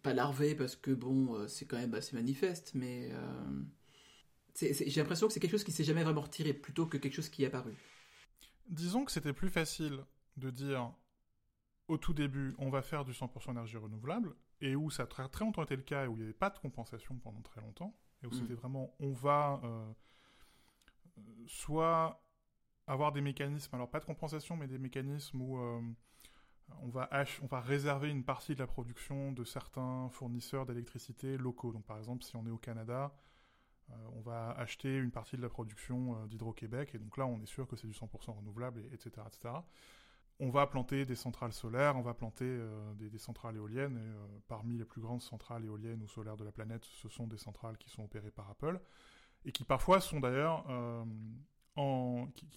pas 0.03 0.15
larvée, 0.15 0.55
parce 0.55 0.77
que, 0.77 0.91
bon, 0.91 1.49
c'est 1.49 1.65
quand 1.65 1.79
même 1.79 1.95
assez 1.95 2.15
manifeste, 2.15 2.73
mais... 2.75 3.11
j'ai 4.59 5.01
l'impression 5.01 5.27
que 5.27 5.33
c'est 5.33 5.41
quelque 5.41 5.53
chose 5.53 5.65
qui 5.65 5.73
s'est 5.73 5.85
jamais 5.85 6.03
vraiment 6.03 6.23
retiré 6.23 6.53
plutôt 6.53 6.87
que 6.87 6.97
quelque 6.97 7.15
chose 7.15 7.29
qui 7.29 7.45
est 7.45 7.47
apparu. 7.47 7.75
Disons 8.69 9.05
que 9.05 9.13
c'était 9.13 9.33
plus 9.33 9.51
facile 9.51 10.05
de 10.37 10.51
dire 10.51 10.93
au 11.89 11.99
tout 11.99 12.15
début, 12.15 12.55
on 12.59 12.71
va 12.71 12.83
faire 12.83 13.05
du 13.05 13.13
100% 13.13 13.51
énergie 13.51 13.77
renouvelable, 13.77 14.35
et 14.61 14.77
où 14.77 14.91
ça 14.91 15.03
a 15.03 15.07
très, 15.07 15.29
très 15.29 15.45
longtemps 15.45 15.65
été 15.65 15.75
le 15.75 15.83
cas, 15.83 16.05
et 16.05 16.07
où 16.07 16.15
il 16.15 16.19
n'y 16.19 16.25
avait 16.25 16.33
pas 16.33 16.51
de 16.51 16.59
compensation 16.59 17.17
pendant 17.17 17.41
très 17.41 17.61
longtemps, 17.61 17.97
et 18.23 18.27
où 18.27 18.31
mm. 18.31 18.35
c'était 18.35 18.55
vraiment, 18.55 18.95
on 19.01 19.13
va 19.13 19.61
euh, 19.65 19.93
soit 21.49 22.23
avoir 22.87 23.13
des 23.13 23.21
mécanismes, 23.21 23.75
alors 23.75 23.91
pas 23.91 24.01
de 24.01 24.05
compensation, 24.05 24.57
mais 24.57 24.69
des 24.69 24.79
mécanismes 24.79 25.41
où 25.41 25.59
euh, 25.59 25.81
on, 26.83 26.89
va 26.89 27.09
on 27.43 27.47
va 27.47 27.61
réserver 27.61 28.09
une 28.09 28.25
partie 28.25 28.55
de 28.55 28.61
la 28.61 28.67
production 28.67 29.33
de 29.33 29.45
certains 29.45 30.09
fournisseurs 30.11 30.67
d'électricité 30.67 31.37
locaux. 31.37 31.73
Donc 31.73 31.85
par 31.85 31.99
exemple, 31.99 32.25
si 32.25 32.37
on 32.37 32.47
est 32.47 32.51
au 32.51 32.59
Canada, 32.59 33.13
on 34.15 34.21
va 34.21 34.51
acheter 34.53 34.97
une 34.97 35.11
partie 35.11 35.37
de 35.37 35.43
la 35.43 35.49
production 35.49 36.27
d'Hydro-Québec, 36.27 36.95
et 36.95 36.99
donc 36.99 37.17
là, 37.17 37.27
on 37.27 37.41
est 37.41 37.47
sûr 37.47 37.67
que 37.67 37.77
c'est 37.77 37.87
du 37.87 37.95
100% 37.95 38.33
renouvelable, 38.33 38.81
etc., 38.93 39.23
etc 39.27 39.61
on 40.41 40.49
va 40.49 40.67
planter 40.67 41.05
des 41.05 41.15
centrales 41.15 41.53
solaires, 41.53 41.97
on 41.97 42.01
va 42.01 42.15
planter 42.15 42.47
euh, 42.47 42.95
des, 42.95 43.19
centrales 43.19 43.57
éoliennes. 43.57 43.97
Et, 43.97 44.01
euh, 44.01 44.27
parmi 44.49 44.77
les 44.77 44.87
plus 44.87 45.01
grandes 45.01 45.21
centrales 45.21 45.65
éoliennes 45.65 46.03
ou 46.03 46.09
solaires 46.09 46.37
de 46.37 46.45
la 46.45 46.53
planète, 46.53 46.85
ce 46.85 47.09
sont 47.09 47.27
des 47.27 47.37
centrales 47.37 47.77
qui 47.77 47.91
sont 47.91 48.05
opérées 48.05 48.31
par 48.31 48.51
Apple 48.51 48.81
et 49.45 49.53
qui 49.53 49.65
parfois 49.65 50.01
sont 50.01 50.19
d'ailleurs 50.19 50.65
euh, 50.71 51.05
en, 51.77 52.27
qui, 52.35 52.49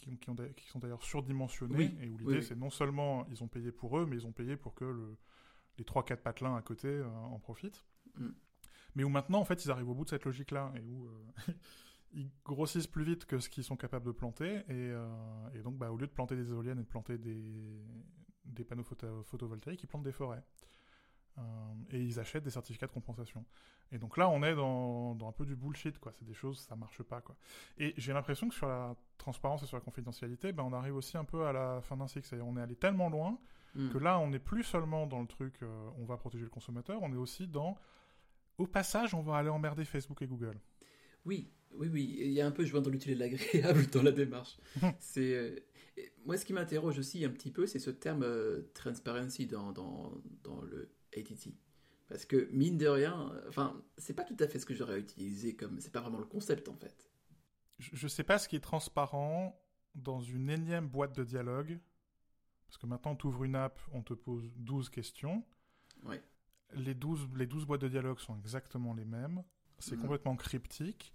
sont 0.65 0.79
d'ailleurs 0.79 1.03
surdimensionnées 1.03 1.93
et 2.01 2.09
où 2.09 2.17
l'idée 2.17 2.41
c'est 2.41 2.55
non 2.55 2.69
seulement 2.69 3.25
ils 3.29 3.43
ont 3.43 3.47
payé 3.47 3.71
pour 3.71 3.97
eux, 3.97 4.05
mais 4.05 4.15
ils 4.15 4.25
ont 4.25 4.31
payé 4.31 4.55
pour 4.55 4.73
que 4.73 4.85
le, 4.85 5.17
les 5.77 5.83
3-4 5.83 6.17
patelins 6.17 6.55
à 6.55 6.61
côté 6.61 7.01
en 7.03 7.39
profitent. 7.39 7.85
Mm. 8.17 8.29
Mais 8.95 9.03
où 9.03 9.09
maintenant 9.09 9.39
en 9.39 9.45
fait 9.45 9.65
ils 9.65 9.71
arrivent 9.71 9.89
au 9.89 9.95
bout 9.95 10.05
de 10.05 10.09
cette 10.09 10.25
logique-là 10.25 10.71
et 10.75 10.81
où 10.81 11.09
ils 12.13 12.29
grossissent 12.45 12.87
plus 12.87 13.03
vite 13.03 13.25
que 13.25 13.39
ce 13.39 13.49
qu'ils 13.49 13.63
sont 13.63 13.75
capables 13.75 14.05
de 14.05 14.11
planter. 14.11 14.57
Et, 14.57 14.63
euh, 14.69 15.07
donc, 15.63 15.77
bah, 15.77 15.91
au 15.91 15.97
lieu 15.97 16.07
de 16.07 16.11
planter 16.11 16.35
des 16.35 16.51
éoliennes 16.51 16.79
et 16.79 16.83
de 16.83 16.87
planter 16.87 17.17
des, 17.17 17.81
des 18.45 18.63
panneaux 18.63 18.83
photovoltaïques, 18.83 19.83
ils 19.83 19.87
plantent 19.87 20.03
des 20.03 20.11
forêts. 20.11 20.43
Euh, 21.39 21.41
et 21.89 21.99
ils 21.99 22.19
achètent 22.19 22.43
des 22.43 22.51
certificats 22.51 22.85
de 22.85 22.91
compensation. 22.91 23.43
Et 23.91 23.97
donc 23.97 24.17
là, 24.17 24.29
on 24.29 24.43
est 24.43 24.55
dans, 24.55 25.15
dans 25.15 25.27
un 25.27 25.31
peu 25.31 25.45
du 25.45 25.55
bullshit, 25.55 25.97
quoi. 25.97 26.11
C'est 26.13 26.25
des 26.25 26.33
choses, 26.33 26.59
ça 26.59 26.75
marche 26.75 27.01
pas, 27.01 27.21
quoi. 27.21 27.35
Et 27.79 27.95
j'ai 27.97 28.13
l'impression 28.13 28.47
que 28.49 28.53
sur 28.53 28.67
la 28.67 28.95
transparence 29.17 29.63
et 29.63 29.65
sur 29.65 29.77
la 29.77 29.81
confidentialité, 29.81 30.51
ben, 30.51 30.63
on 30.63 30.73
arrive 30.73 30.95
aussi 30.95 31.17
un 31.17 31.25
peu 31.25 31.47
à 31.47 31.53
la 31.53 31.81
fin 31.81 31.97
d'un 31.97 32.07
cycle. 32.07 32.27
C'est-à-dire, 32.27 32.47
on 32.47 32.55
est 32.57 32.61
allé 32.61 32.75
tellement 32.75 33.09
loin 33.09 33.39
hmm. 33.73 33.89
que 33.89 33.97
là, 33.97 34.19
on 34.19 34.27
n'est 34.27 34.39
plus 34.39 34.63
seulement 34.63 35.07
dans 35.07 35.21
le 35.21 35.27
truc, 35.27 35.55
euh, 35.63 35.89
on 35.97 36.05
va 36.05 36.17
protéger 36.17 36.43
le 36.43 36.51
consommateur, 36.51 37.01
on 37.01 37.11
est 37.11 37.17
aussi 37.17 37.47
dans, 37.47 37.77
au 38.57 38.67
passage, 38.67 39.13
on 39.13 39.21
va 39.21 39.37
aller 39.37 39.49
emmerder 39.49 39.85
Facebook 39.85 40.21
et 40.21 40.27
Google. 40.27 40.59
Oui, 41.25 41.51
oui, 41.71 41.87
oui, 41.91 42.15
il 42.19 42.31
y 42.31 42.41
a 42.41 42.45
un 42.45 42.51
peu 42.51 42.65
joindre 42.65 42.89
l'utile 42.89 43.13
et 43.13 43.15
l'agréable 43.15 43.87
dans 43.87 44.03
la 44.03 44.11
démarche. 44.11 44.57
c'est 44.99 45.33
euh, 45.35 45.55
moi 46.25 46.37
ce 46.37 46.45
qui 46.45 46.53
m'interroge 46.53 46.99
aussi 46.99 47.23
un 47.25 47.29
petit 47.29 47.51
peu, 47.51 47.65
c'est 47.65 47.79
ce 47.79 47.89
terme 47.89 48.23
euh, 48.23 48.61
transparency 48.73 49.47
dans, 49.47 49.71
dans, 49.71 50.13
dans, 50.43 50.61
le 50.61 50.91
ATT. 51.17 51.53
Parce 52.09 52.25
que 52.25 52.49
mine 52.51 52.77
de 52.77 52.87
rien, 52.87 53.31
enfin, 53.47 53.81
c'est 53.97 54.13
pas 54.13 54.23
tout 54.23 54.37
à 54.39 54.47
fait 54.47 54.59
ce 54.59 54.65
que 54.65 54.73
j'aurais 54.73 54.99
utilisé 54.99 55.55
comme, 55.55 55.79
c'est 55.79 55.91
pas 55.91 56.01
vraiment 56.01 56.19
le 56.19 56.25
concept 56.25 56.69
en 56.69 56.75
fait. 56.75 57.09
Je, 57.79 58.05
ne 58.05 58.09
sais 58.09 58.23
pas 58.23 58.37
ce 58.37 58.47
qui 58.47 58.55
est 58.55 58.61
transparent 58.61 59.59
dans 59.95 60.21
une 60.21 60.49
énième 60.49 60.87
boîte 60.87 61.15
de 61.15 61.23
dialogue. 61.23 61.79
Parce 62.67 62.77
que 62.77 62.87
maintenant, 62.87 63.15
tu 63.15 63.27
ouvres 63.27 63.43
une 63.43 63.55
app, 63.55 63.79
on 63.91 64.01
te 64.01 64.13
pose 64.13 64.51
12 64.55 64.89
questions. 64.89 65.43
Ouais. 66.03 66.21
Les 66.75 66.93
12, 66.93 67.29
les 67.35 67.45
12 67.45 67.65
boîtes 67.65 67.81
de 67.81 67.87
dialogue 67.87 68.19
sont 68.19 68.37
exactement 68.37 68.93
les 68.93 69.05
mêmes. 69.05 69.43
C'est 69.79 69.95
mhm. 69.95 70.01
complètement 70.01 70.35
cryptique. 70.35 71.13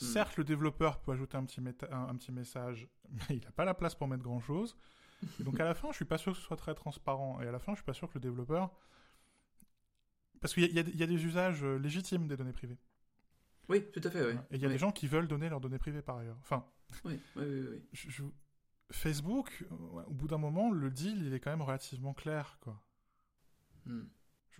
Hmm. 0.00 0.04
Certes, 0.04 0.36
le 0.36 0.44
développeur 0.44 1.00
peut 1.00 1.12
ajouter 1.12 1.36
un 1.36 1.44
petit, 1.44 1.60
un, 1.90 2.14
petit 2.14 2.32
message, 2.32 2.88
mais 3.10 3.36
il 3.36 3.44
n'a 3.44 3.50
pas 3.50 3.64
la 3.64 3.74
place 3.74 3.94
pour 3.94 4.08
mettre 4.08 4.22
grand-chose. 4.22 4.76
Donc 5.40 5.58
à 5.58 5.64
la 5.64 5.74
fin, 5.74 5.90
je 5.90 5.96
suis 5.96 6.04
pas 6.04 6.18
sûr 6.18 6.32
que 6.32 6.38
ce 6.38 6.44
soit 6.44 6.56
très 6.56 6.74
transparent. 6.74 7.40
Et 7.40 7.46
à 7.46 7.52
la 7.52 7.58
fin, 7.58 7.72
je 7.72 7.78
suis 7.78 7.84
pas 7.84 7.94
sûr 7.94 8.08
que 8.08 8.14
le 8.14 8.20
développeur... 8.20 8.70
Parce 10.40 10.54
qu'il 10.54 10.64
y, 10.64 10.96
y, 10.96 11.02
a 11.02 11.06
des 11.06 11.24
usages 11.24 11.64
euh, 11.64 11.78
légitimes 11.78 12.28
des 12.28 12.36
données 12.36 12.52
privées. 12.52 12.78
Oui, 13.68 13.84
tout 13.90 14.00
à 14.04 14.08
fait, 14.08 14.24
oui. 14.24 14.38
Et 14.52 14.54
il 14.54 14.62
y 14.62 14.66
a 14.66 14.68
des 14.68 14.78
gens 14.78 14.92
qui 14.92 15.08
veulent 15.08 15.26
donner 15.26 15.48
leurs 15.48 15.60
données 15.60 15.78
privées 15.78 16.00
par 16.00 16.18
ailleurs. 16.18 16.36
Enfin... 16.42 16.64
Oui, 17.04 17.18
oui, 17.34 17.42
oui. 17.44 17.82
oui. 17.92 18.30
Facebook, 18.92 19.64
au 20.06 20.12
bout 20.14 20.28
d'un 20.28 20.38
moment, 20.38 20.70
le 20.70 20.90
deal, 20.90 21.26
il 21.26 21.34
est 21.34 21.40
quand 21.40 21.50
même 21.50 21.62
relativement 21.62 22.14
clair, 22.14 22.56
quoi. 22.60 22.80
Hmm 23.84 24.04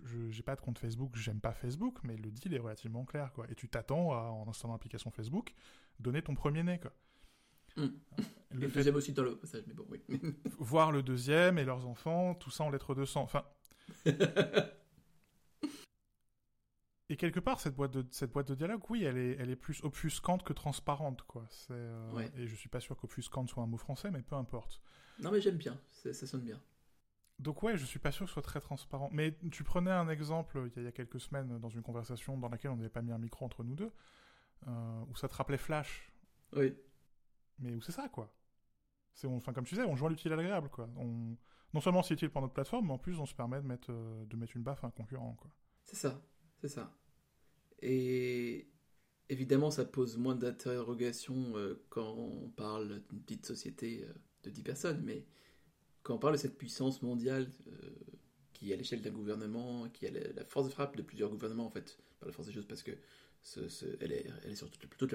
je 0.05 0.17
n'ai 0.17 0.43
pas 0.43 0.55
de 0.55 0.61
compte 0.61 0.79
Facebook, 0.79 1.15
j'aime 1.15 1.39
pas 1.39 1.53
Facebook, 1.53 1.99
mais 2.03 2.15
le 2.17 2.31
deal 2.31 2.53
est 2.53 2.59
relativement 2.59 3.05
clair, 3.05 3.31
quoi. 3.33 3.45
Et 3.49 3.55
tu 3.55 3.69
t'attends 3.69 4.13
à, 4.13 4.29
en 4.29 4.47
installant 4.47 4.73
l'application 4.73 5.11
Facebook, 5.11 5.53
donner 5.99 6.21
ton 6.21 6.35
premier 6.35 6.63
né, 6.63 6.79
quoi. 6.79 6.93
Hmm. 7.75 7.89
Le, 8.51 8.67
deuxième 8.67 8.95
aussi 8.95 9.13
dans 9.13 9.23
le 9.23 9.37
passage, 9.37 9.63
mais 9.67 9.73
bon, 9.73 9.85
oui. 9.89 10.01
voir 10.59 10.91
le 10.91 11.03
deuxième 11.03 11.59
et 11.59 11.65
leurs 11.65 11.85
enfants, 11.85 12.33
tout 12.35 12.49
ça 12.49 12.63
en 12.63 12.69
lettres 12.69 12.95
de 12.95 13.05
sang. 13.05 13.21
Enfin. 13.21 13.45
et 17.09 17.15
quelque 17.15 17.39
part, 17.39 17.59
cette 17.59 17.75
boîte 17.75 17.91
de, 17.91 18.05
cette 18.11 18.31
boîte 18.31 18.47
de 18.47 18.55
dialogue, 18.55 18.81
oui, 18.89 19.03
elle 19.03 19.17
est, 19.17 19.37
elle 19.39 19.51
est 19.51 19.55
plus 19.55 19.83
offusquante 19.83 20.43
que 20.43 20.53
transparente, 20.53 21.21
quoi. 21.23 21.47
Euh, 21.69 22.27
et 22.35 22.47
je 22.47 22.55
suis 22.55 22.69
pas 22.69 22.79
sûr 22.79 22.97
qu'offusquante 22.97 23.49
soit 23.49 23.61
un 23.63 23.67
mot 23.67 23.77
français, 23.77 24.09
mais 24.11 24.23
peu 24.23 24.35
importe. 24.35 24.81
Non, 25.19 25.31
mais 25.31 25.41
j'aime 25.41 25.57
bien, 25.57 25.79
ça 25.91 26.13
sonne 26.13 26.41
bien. 26.41 26.59
Donc 27.39 27.63
ouais, 27.63 27.77
je 27.77 27.85
suis 27.85 27.99
pas 27.99 28.11
sûr 28.11 28.25
que 28.25 28.29
ce 28.29 28.33
soit 28.33 28.41
très 28.41 28.59
transparent. 28.59 29.09
Mais 29.13 29.37
tu 29.51 29.63
prenais 29.63 29.91
un 29.91 30.09
exemple 30.09 30.69
il 30.75 30.83
y 30.83 30.87
a, 30.87 30.91
quelques 30.91 31.21
semaines 31.21 31.57
dans 31.59 31.69
une 31.69 31.81
conversation 31.81 32.37
dans 32.37 32.49
laquelle 32.49 32.71
on 32.71 32.75
n'avait 32.75 32.89
pas 32.89 33.01
mis 33.01 33.13
un 33.13 33.17
micro 33.17 33.45
entre 33.45 33.63
nous 33.63 33.75
deux, 33.75 33.91
euh, 34.67 35.01
où 35.09 35.15
ça 35.15 35.29
te 35.29 35.35
rappelait 35.35 35.57
Flash. 35.57 36.11
Oui. 36.53 36.75
Mais 37.59 37.73
où 37.75 37.81
c'est 37.81 37.93
ça, 37.93 38.09
quoi? 38.09 38.33
C'est, 39.13 39.27
enfin, 39.27 39.53
comme 39.53 39.63
tu 39.63 39.75
disais, 39.75 39.87
on 39.87 39.95
joue 39.95 40.09
l'utile 40.09 40.33
à 40.33 40.35
l'agréable, 40.35 40.69
quoi. 40.69 40.89
On, 40.97 41.37
non 41.73 41.81
seulement 41.81 42.03
c'est 42.03 42.13
utile 42.13 42.29
pour 42.29 42.41
notre 42.41 42.53
plateforme, 42.53 42.87
mais 42.87 42.93
en 42.93 42.97
plus 42.97 43.19
on 43.19 43.25
se 43.25 43.35
permet 43.35 43.61
de 43.61 43.67
mettre, 43.67 43.91
euh, 43.91 44.25
de 44.25 44.35
mettre 44.35 44.55
une 44.57 44.63
baffe 44.63 44.83
à 44.83 44.87
un 44.87 44.91
concurrent, 44.91 45.35
quoi. 45.39 45.49
C'est 45.85 45.95
ça, 45.95 46.21
c'est 46.59 46.67
ça. 46.67 46.93
Et 47.81 48.69
évidemment, 49.29 49.71
ça 49.71 49.85
pose 49.85 50.17
moins 50.17 50.35
d'interrogations 50.35 51.55
euh, 51.55 51.85
quand 51.89 52.15
on 52.17 52.49
parle 52.49 53.01
d'une 53.09 53.21
petite 53.21 53.45
société 53.45 54.05
de 54.43 54.49
10 54.49 54.63
personnes, 54.63 55.01
mais 55.05 55.25
quand 56.03 56.15
on 56.15 56.19
parle 56.19 56.33
de 56.33 56.39
cette 56.39 56.57
puissance 56.57 57.01
mondiale 57.01 57.51
euh, 57.67 57.71
qui 58.53 58.71
est 58.71 58.73
à 58.73 58.77
l'échelle 58.77 59.01
d'un 59.01 59.11
gouvernement, 59.11 59.87
qui 59.89 60.07
a 60.07 60.11
la, 60.11 60.45
force 60.45 60.67
de 60.67 60.71
frappe 60.71 60.95
de 60.97 61.01
plusieurs 61.01 61.29
gouvernements, 61.29 61.65
en 61.65 61.71
fait, 61.71 61.97
par 62.19 62.27
la 62.27 62.33
force 62.33 62.47
des 62.47 62.53
choses, 62.53 62.67
parce 62.67 62.83
que 62.83 62.91
elle, 64.01 64.11
est, 64.11 64.55
sur 64.55 64.69
toute, 64.69 65.11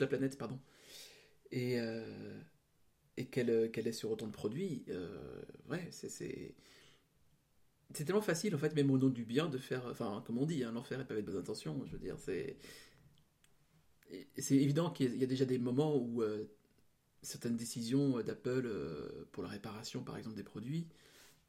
la 0.00 0.06
planète, 0.06 0.36
pardon, 0.36 0.60
et, 1.50 1.80
euh, 1.80 2.38
et 3.16 3.26
qu'elle 3.26 3.48
est 3.48 3.92
sur 3.92 4.10
autant 4.10 4.26
de 4.26 4.32
produits, 4.32 4.84
euh, 4.88 5.42
ouais, 5.70 5.88
c'est 5.90 6.54
tellement 8.04 8.20
facile, 8.20 8.54
en 8.54 8.58
fait, 8.58 8.74
même 8.74 8.90
au 8.90 8.98
nom 8.98 9.08
du 9.08 9.24
bien, 9.24 9.48
de 9.48 9.58
faire, 9.58 9.86
enfin, 9.86 10.22
comme 10.26 10.38
on 10.38 10.46
dit, 10.46 10.64
hein, 10.64 10.72
l'enfer 10.72 11.00
est 11.00 11.06
pavé 11.06 11.22
de 11.22 11.26
bonnes 11.26 11.40
intentions, 11.40 11.82
je 11.86 11.92
veux 11.92 11.98
dire. 11.98 12.18
C'est 12.18 12.56
évident 14.50 14.90
qu'il 14.90 15.16
y 15.16 15.24
a 15.24 15.26
déjà 15.26 15.46
des 15.46 15.58
moments 15.58 15.96
où 15.96 16.22
certaines 17.22 17.56
décisions 17.56 18.20
d'Apple 18.20 18.66
euh, 18.66 19.26
pour 19.32 19.42
la 19.42 19.48
réparation, 19.48 20.02
par 20.02 20.16
exemple, 20.16 20.36
des 20.36 20.42
produits, 20.42 20.88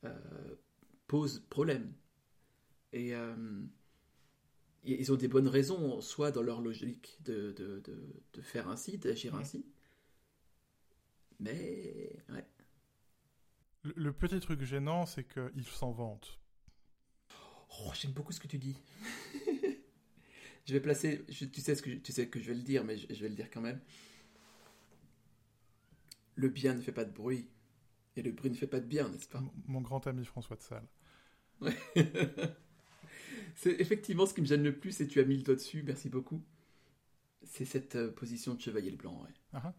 euh, 0.06 0.56
posent 1.08 1.44
problème. 1.50 1.92
Et 2.94 3.16
euh, 3.16 3.36
ils 4.84 5.12
ont 5.12 5.16
des 5.16 5.28
bonnes 5.28 5.48
raisons, 5.48 6.00
soit 6.00 6.32
dans 6.32 6.44
leur 6.44 6.62
logique 6.62 7.18
de, 7.26 7.52
de, 7.54 7.82
de, 8.34 8.42
faire 8.42 8.70
ainsi, 8.70 8.98
d'agir 8.98 9.34
ainsi. 9.36 9.66
Mais, 11.40 12.16
ouais. 12.30 12.46
Le, 13.82 14.14
petit 14.14 14.40
truc 14.40 14.62
gênant, 14.64 15.06
c'est 15.06 15.24
qu'ils 15.24 15.66
s'en 15.66 15.92
vantent. 15.92 16.40
Oh, 17.80 17.92
j'aime 17.96 18.12
beaucoup 18.12 18.32
ce 18.32 18.40
que 18.40 18.48
tu 18.48 18.60
dis. 18.60 18.78
je 20.66 20.74
vais 20.74 20.80
placer, 20.80 21.26
tu, 21.26 21.62
sais 21.62 21.74
ce 21.74 21.82
que, 21.82 21.90
tu 21.90 22.12
sais 22.12 22.30
que 22.30 22.40
je 22.40 22.50
vais 22.50 22.54
le 22.54 22.62
dire, 22.62 22.84
mais 22.84 22.98
je 22.98 23.22
vais 23.22 23.30
le 23.30 23.36
dire 23.36 23.50
quand 23.50 23.62
même 23.62 23.82
le 26.36 26.50
bien 26.50 26.74
ne 26.74 26.82
fait 26.82 26.92
pas 26.92 27.06
de 27.06 27.12
bruit 27.12 27.48
et 28.16 28.22
le 28.22 28.32
bruit 28.32 28.52
ne 28.52 28.56
fait 28.56 28.68
pas 28.68 28.80
de 28.80 28.86
bien, 28.86 29.10
n'est-ce 29.10 29.28
pas? 29.28 29.44
Mon 29.68 29.82
grand 29.82 30.06
ami 30.08 30.26
François 30.26 30.56
de 30.56 30.62
Sales. 30.62 30.88
c'est 33.56 33.80
effectivement 33.80 34.26
ce 34.26 34.34
qui 34.34 34.42
me 34.42 34.46
gêne 34.46 34.64
le 34.64 34.78
plus 34.78 35.00
et 35.02 35.08
tu 35.08 35.20
as 35.20 35.26
mis 35.26 35.38
le 35.38 35.44
doigt 35.44 35.56
dessus, 35.56 35.84
merci 35.84 36.10
beaucoup. 36.10 36.44
C'est 37.44 37.66
cette 37.66 37.96
euh, 37.96 38.12
position 38.12 38.54
de 38.54 38.62
chevalier 38.62 38.92
le 38.92 38.98
blanc, 38.98 39.26
ah 39.54 39.74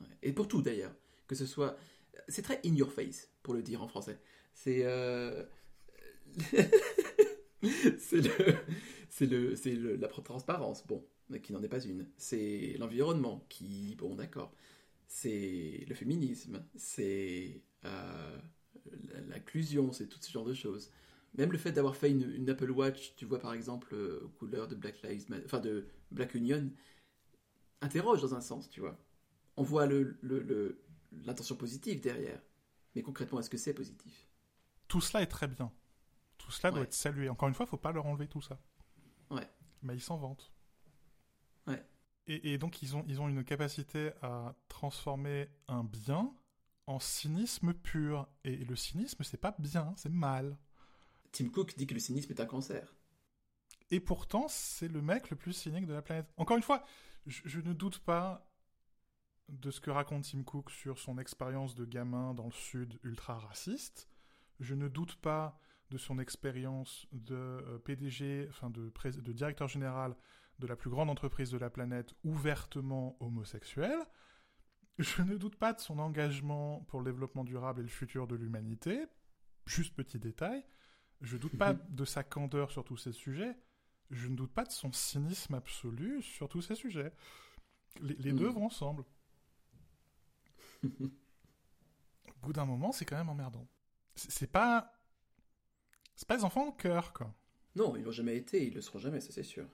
ouais. 0.00 0.06
Et 0.22 0.32
pour 0.32 0.48
tout 0.48 0.62
d'ailleurs, 0.62 0.94
que 1.26 1.34
ce 1.34 1.46
soit, 1.46 1.76
c'est 2.28 2.42
très 2.42 2.60
in 2.64 2.74
your 2.74 2.92
face 2.92 3.30
pour 3.42 3.54
le 3.54 3.62
dire 3.62 3.82
en 3.82 3.88
français. 3.88 4.20
C'est 4.52 4.84
euh... 4.84 5.44
c'est 7.98 8.20
le, 8.20 8.56
c'est 9.08 9.26
le, 9.26 9.56
c'est 9.56 9.74
la 9.74 10.08
transparence, 10.08 10.86
bon, 10.86 11.04
qui 11.42 11.52
n'en 11.52 11.62
est 11.62 11.68
pas 11.68 11.80
une. 11.80 12.08
C'est 12.16 12.76
l'environnement 12.78 13.44
qui, 13.48 13.96
bon, 13.96 14.14
d'accord 14.14 14.52
c'est 15.08 15.84
le 15.88 15.94
féminisme, 15.94 16.62
c'est 16.76 17.62
euh, 17.84 18.38
l'inclusion, 19.26 19.90
c'est 19.90 20.06
tout 20.06 20.18
ce 20.20 20.30
genre 20.30 20.44
de 20.44 20.54
choses. 20.54 20.92
Même 21.34 21.50
le 21.50 21.58
fait 21.58 21.72
d'avoir 21.72 21.96
fait 21.96 22.10
une, 22.10 22.48
Apple 22.48 22.70
Watch, 22.70 23.14
tu 23.16 23.24
vois 23.24 23.38
par 23.38 23.54
exemple, 23.54 23.94
euh, 23.94 24.30
couleur 24.38 24.68
de 24.68 24.74
Black 24.74 25.02
Lives 25.02 25.28
Matter, 25.30 25.44
enfin 25.46 25.60
de 25.60 25.88
Black 26.10 26.34
Union, 26.34 26.70
interroge 27.80 28.22
dans 28.22 28.34
un 28.34 28.40
sens, 28.40 28.68
tu 28.68 28.80
vois. 28.80 28.98
On 29.56 29.62
voit 29.62 29.86
le, 29.86 30.18
le, 30.20 30.84
l'intention 31.24 31.56
positive 31.56 32.00
derrière. 32.00 32.40
Mais 32.94 33.02
concrètement, 33.02 33.40
est-ce 33.40 33.50
que 33.50 33.58
c'est 33.58 33.74
positif? 33.74 34.28
Tout 34.88 35.00
cela 35.00 35.22
est 35.22 35.26
très 35.26 35.48
bien. 35.48 35.72
Tout 36.36 36.50
cela 36.50 36.70
doit 36.70 36.82
être 36.82 36.94
salué. 36.94 37.28
Encore 37.28 37.48
une 37.48 37.54
fois, 37.54 37.66
il 37.66 37.70
faut 37.70 37.76
pas 37.76 37.92
leur 37.92 38.06
enlever 38.06 38.28
tout 38.28 38.40
ça. 38.40 38.60
Ouais. 39.30 39.48
Mais 39.82 39.94
ils 39.94 40.00
s'en 40.00 40.16
vantent. 40.16 40.52
Et, 42.28 42.52
et, 42.52 42.58
donc, 42.58 42.82
ils 42.82 42.94
ont, 42.94 43.04
ils 43.08 43.20
ont 43.20 43.28
une 43.28 43.42
capacité 43.42 44.12
à 44.22 44.54
transformer 44.68 45.48
un 45.66 45.82
bien 45.82 46.32
en 46.86 47.00
cynisme 47.00 47.74
pur. 47.74 48.28
Et 48.44 48.56
le 48.56 48.76
cynisme, 48.76 49.22
c'est 49.24 49.40
pas 49.40 49.54
bien, 49.58 49.92
c'est 49.96 50.12
mal. 50.12 50.58
Tim 51.32 51.48
Cook 51.48 51.74
dit 51.76 51.86
que 51.86 51.94
le 51.94 52.00
cynisme 52.00 52.32
est 52.32 52.40
un 52.40 52.46
cancer. 52.46 52.94
Et 53.90 54.00
pourtant, 54.00 54.46
c'est 54.48 54.88
le 54.88 55.00
mec 55.00 55.30
le 55.30 55.36
plus 55.36 55.52
cynique 55.52 55.86
de 55.86 55.94
la 55.94 56.02
planète. 56.02 56.26
Encore 56.36 56.56
une 56.56 56.62
fois, 56.62 56.84
je, 57.26 57.60
ne 57.60 57.72
doute 57.72 57.98
pas 58.00 58.50
de 59.48 59.70
ce 59.70 59.80
que 59.80 59.90
raconte 59.90 60.30
Tim 60.30 60.42
Cook 60.42 60.70
sur 60.70 60.98
son 60.98 61.18
expérience 61.18 61.74
de 61.74 61.84
gamin 61.84 62.34
dans 62.34 62.46
le 62.46 62.52
Sud 62.52 62.98
ultra 63.02 63.38
raciste. 63.38 64.08
Je 64.60 64.74
ne 64.74 64.88
doute 64.88 65.16
pas 65.16 65.58
de 65.90 65.96
son 65.96 66.18
expérience 66.18 67.06
de 67.12 67.34
euh, 67.34 67.78
PDG, 67.78 68.46
enfin 68.50 68.68
de, 68.68 68.92
de, 69.04 69.32
directeur 69.32 69.68
général 69.68 70.16
de 70.58 70.66
la 70.66 70.76
plus 70.76 70.90
grande 70.90 71.10
entreprise 71.10 71.50
de 71.50 71.58
la 71.58 71.70
planète 71.70 72.14
ouvertement 72.24 73.16
homosexuel. 73.20 73.98
Je 74.98 75.22
ne 75.22 75.36
doute 75.36 75.56
pas 75.56 75.72
de 75.72 75.80
son 75.80 75.98
engagement 75.98 76.80
pour 76.88 77.00
le 77.00 77.10
développement 77.10 77.44
durable 77.44 77.80
et 77.80 77.84
le 77.84 77.88
futur 77.88 78.26
de 78.26 78.34
l'humanité. 78.34 79.06
Juste 79.66 79.94
petit 79.94 80.18
détail. 80.18 80.64
Je 81.20 81.36
ne 81.36 81.40
doute 81.42 81.56
pas 81.56 81.74
de 81.74 82.04
sa 82.04 82.24
candeur 82.24 82.70
sur 82.70 82.84
tous 82.84 82.96
ces 82.96 83.12
sujets 83.12 83.56
je 84.10 84.28
ne 84.28 84.36
doute 84.36 84.52
pas 84.52 84.64
de 84.64 84.72
son 84.72 84.92
cynisme 84.92 85.54
absolu 85.54 86.22
sur 86.22 86.48
tous 86.48 86.62
ces 86.62 86.74
sujets. 86.74 87.12
Les, 88.00 88.32
deux 88.32 88.48
hmm. 88.48 88.54
vont 88.54 88.66
ensemble. 88.66 89.04
Au 90.84 90.88
bout 92.42 92.52
d'un 92.52 92.64
moment, 92.64 92.92
c'est 92.92 93.04
quand 93.04 93.16
même 93.16 93.28
emmerdant. 93.28 93.66
C'est 94.14 94.50
pas. 94.50 94.94
C'est 96.14 96.26
pas 96.26 96.36
des 96.36 96.44
enfants 96.44 96.70
de 96.70 96.76
cœur, 96.76 97.12
quoi. 97.12 97.34
Non, 97.76 97.96
ils 97.96 98.02
l'ont 98.02 98.10
jamais 98.10 98.36
été, 98.36 98.66
ils 98.66 98.74
le 98.74 98.80
seront 98.80 98.98
jamais, 98.98 99.20
ça 99.20 99.30
c'est 99.30 99.44
sûr. 99.44 99.68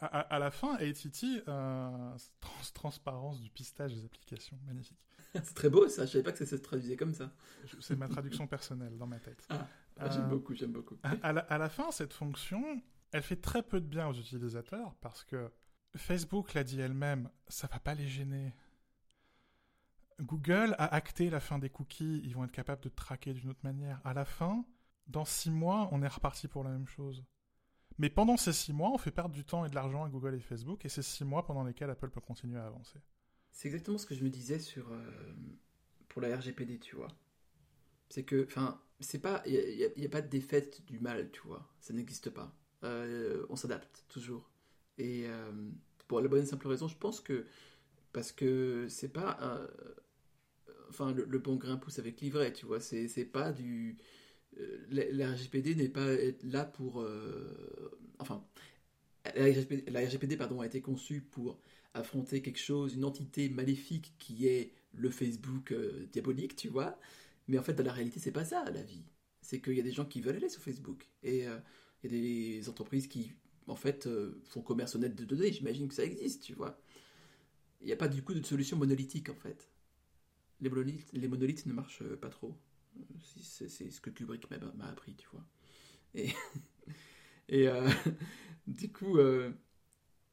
À, 0.00 0.38
la 0.38 0.50
fin, 0.50 0.76
ATT, 0.76 1.42
euh, 1.48 2.16
transparence 2.74 3.40
du 3.40 3.50
pistage 3.50 3.94
des 3.94 4.04
applications, 4.04 4.56
magnifique. 4.66 4.98
c'est 5.34 5.54
très 5.54 5.68
beau 5.68 5.88
ça, 5.88 6.06
je 6.06 6.12
savais 6.12 6.24
pas 6.24 6.32
que 6.32 6.38
ça 6.38 6.46
se 6.46 6.56
traduisait 6.56 6.96
comme 6.96 7.12
ça. 7.12 7.32
C'est 7.80 7.96
ma 7.96 8.08
traduction 8.08 8.46
personnelle 8.46 8.96
dans 8.96 9.06
ma 9.06 9.18
tête. 9.18 9.44
Ah, 9.48 9.66
ah 9.98 10.10
j'aime 10.10 10.24
euh, 10.24 10.28
beaucoup, 10.28 10.54
j'aime 10.54 10.72
beaucoup. 10.72 10.96
à, 11.02 11.32
la, 11.32 11.68
fin, 11.68 11.90
cette 11.90 12.12
fonction, 12.12 12.82
elle 13.12 13.22
fait 13.22 13.40
très 13.40 13.62
peu 13.62 13.80
de 13.80 13.86
bien 13.86 14.08
aux 14.08 14.14
utilisateurs 14.14 14.94
parce 15.00 15.24
que 15.24 15.50
Facebook 15.96 16.54
l'a 16.54 16.64
dit 16.64 16.80
elle-même, 16.80 17.28
ça 17.48 17.66
va 17.66 17.78
pas 17.80 17.94
les 17.94 18.08
gêner. 18.08 18.54
Google 20.20 20.74
a 20.78 20.94
acté 20.94 21.30
la 21.30 21.40
fin 21.40 21.58
des 21.58 21.70
cookies, 21.70 22.20
ils 22.24 22.34
vont 22.34 22.44
être 22.44 22.52
capables 22.52 22.82
de 22.82 22.90
traquer 22.90 23.32
d'une 23.32 23.50
autre 23.50 23.64
manière. 23.64 24.00
À 24.04 24.14
la 24.14 24.24
fin, 24.24 24.64
dans 25.06 25.24
six 25.24 25.50
mois, 25.50 25.88
on 25.92 26.02
est 26.02 26.08
reparti 26.08 26.46
pour 26.46 26.62
la 26.62 26.70
même 26.70 26.86
chose. 26.86 27.24
Mais 28.00 28.08
pendant 28.08 28.38
ces 28.38 28.54
six 28.54 28.72
mois, 28.72 28.90
on 28.90 28.96
fait 28.96 29.10
perdre 29.10 29.34
du 29.34 29.44
temps 29.44 29.66
et 29.66 29.68
de 29.68 29.74
l'argent 29.74 30.04
à 30.04 30.08
Google 30.08 30.34
et 30.34 30.40
Facebook, 30.40 30.86
et 30.86 30.88
c'est 30.88 31.02
six 31.02 31.22
mois 31.22 31.44
pendant 31.44 31.64
lesquels 31.64 31.90
Apple 31.90 32.08
peut 32.08 32.22
continuer 32.22 32.58
à 32.58 32.64
avancer. 32.64 32.98
C'est 33.52 33.68
exactement 33.68 33.98
ce 33.98 34.06
que 34.06 34.14
je 34.14 34.24
me 34.24 34.30
disais 34.30 34.58
sur 34.58 34.90
euh, 34.90 35.34
pour 36.08 36.22
la 36.22 36.34
RGPD, 36.34 36.78
tu 36.78 36.96
vois. 36.96 37.08
C'est 38.08 38.22
que, 38.24 38.46
enfin, 38.46 38.80
c'est 39.00 39.18
pas, 39.18 39.42
il 39.44 39.92
n'y 39.98 40.06
a, 40.06 40.08
pas 40.08 40.22
de 40.22 40.28
défaite 40.28 40.82
du 40.86 40.98
mal, 40.98 41.30
tu 41.30 41.42
vois. 41.42 41.70
Ça 41.82 41.92
n'existe 41.92 42.30
pas. 42.30 42.56
Euh, 42.84 43.44
on 43.50 43.56
s'adapte 43.56 44.06
toujours. 44.08 44.50
Et 44.96 45.26
euh, 45.26 45.52
pour 46.08 46.22
la 46.22 46.28
bonne 46.28 46.44
et 46.44 46.46
simple 46.46 46.68
raison, 46.68 46.88
je 46.88 46.96
pense 46.96 47.20
que 47.20 47.44
parce 48.14 48.32
que 48.32 48.86
c'est 48.88 49.12
pas 49.12 49.38
enfin 50.88 51.12
le, 51.12 51.38
bon 51.38 51.56
grain 51.56 51.76
pousse 51.76 51.98
avec 51.98 52.22
l'ivraie, 52.22 52.54
tu 52.54 52.64
vois. 52.64 52.80
C'est 52.80 53.26
pas 53.26 53.52
du 53.52 53.98
euh, 54.58 54.86
la, 54.90 55.32
RGPD 55.32 55.74
n'est 55.74 55.88
pas 55.88 56.08
là 56.42 56.64
pour 56.64 57.06
enfin 58.18 58.44
la 59.36 60.00
RGPD, 60.00 60.36
pardon, 60.36 60.60
a 60.60 60.66
été 60.66 60.80
conçue 60.80 61.20
pour 61.20 61.58
affronter 61.94 62.42
quelque 62.42 62.58
chose, 62.58 62.94
une 62.94 63.04
entité 63.04 63.48
maléfique 63.48 64.14
qui 64.18 64.46
est 64.46 64.72
le 64.94 65.10
Facebook 65.10 65.74
diabolique, 66.12 66.56
tu 66.56 66.68
vois. 66.68 66.98
Mais 67.48 67.58
en 67.58 67.62
fait, 67.62 67.74
dans 67.74 67.84
la 67.84 67.92
réalité, 67.92 68.18
c'est 68.18 68.32
pas 68.32 68.44
ça 68.44 68.64
la 68.70 68.82
vie. 68.82 69.04
C'est 69.42 69.60
qu'il 69.60 69.74
y 69.74 69.80
a 69.80 69.82
des 69.82 69.92
gens 69.92 70.06
qui 70.06 70.20
veulent 70.20 70.36
aller 70.36 70.48
sur 70.48 70.62
Facebook. 70.62 71.06
Et 71.22 71.44
il 72.02 72.12
y 72.12 72.16
a 72.16 72.20
des 72.20 72.68
entreprises 72.68 73.06
qui, 73.08 73.32
en 73.66 73.76
fait, 73.76 74.06
euh, 74.06 74.40
font 74.44 74.62
commerce 74.62 74.94
honnête 74.94 75.14
de 75.14 75.24
données. 75.24 75.52
J'imagine 75.52 75.88
que 75.88 75.94
ça 75.94 76.04
existe, 76.04 76.42
tu 76.42 76.54
vois. 76.54 76.80
Il 77.80 77.86
n'y 77.86 77.92
a 77.92 77.96
pas 77.96 78.08
du 78.08 78.22
coup 78.22 78.34
de 78.34 78.44
solution 78.44 78.76
monolithique, 78.76 79.28
en 79.30 79.34
fait. 79.34 79.70
Les 80.60 81.28
monolithes 81.28 81.66
ne 81.66 81.72
marchent 81.72 82.02
pas 82.20 82.28
trop. 82.28 82.54
C'est 83.42 83.68
ce 83.68 84.00
que 84.00 84.10
Kubrick 84.10 84.48
m'a 84.50 84.86
appris, 84.86 85.14
tu 85.16 85.28
vois. 85.32 85.44
Et, 86.14 86.32
euh, 87.68 87.88
du 88.66 88.92
coup, 88.92 89.18
euh, 89.18 89.52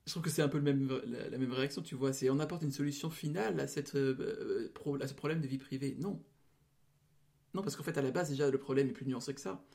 je 0.06 0.12
trouve 0.12 0.24
que 0.24 0.30
c'est 0.30 0.42
un 0.42 0.50
peu 0.50 0.60
la, 0.60 1.38
même 1.38 1.54
réaction, 1.54 1.82
tu 1.82 1.96
vois. 1.96 2.12
On 2.30 2.40
apporte 2.40 2.64
une 2.64 2.72
solution 2.72 3.10
finale 3.10 3.60
à, 3.60 3.68
cette, 3.68 3.96
à 3.96 5.08
ce 5.08 5.14
problème 5.14 5.42
de 5.42 5.48
vie 5.48 5.58
privée. 5.58 5.96
Non. 6.00 6.24
Non, 7.54 7.62
parce 7.62 7.76
qu'en 7.76 7.84
fait, 7.84 7.98
à 7.98 8.02
la 8.02 8.12
base, 8.12 8.30
déjà, 8.30 8.50
le 8.50 8.58
problème 8.58 8.88
est 8.90 8.94
plus 8.94 9.06
nuancé 9.06 9.34
que 9.34 9.42
ça. 9.42 9.66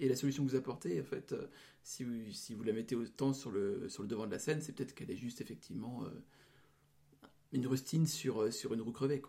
Et 0.00 0.08
la 0.08 0.16
solution 0.16 0.44
que 0.44 0.50
vous 0.50 0.56
apportez, 0.56 0.98
en 0.98 1.04
fait, 1.04 1.32
euh, 1.32 1.46
si, 1.82 2.04
vous, 2.04 2.62
la 2.64 2.72
mettez 2.72 2.96
autant 2.96 3.34
sur 3.34 3.50
le, 3.50 3.86
devant 4.04 4.26
de 4.26 4.30
la 4.30 4.38
scène, 4.38 4.62
c'est 4.62 4.72
peut-être 4.72 4.94
qu'elle 4.94 5.10
est 5.10 5.16
juste 5.16 5.42
effectivement 5.42 6.04
euh, 6.04 6.08
une 7.52 7.66
rustine 7.66 8.06
euh, 8.26 8.50
sur 8.50 8.74
une 8.74 8.80
roue 8.80 8.92
crevée. 8.92 9.20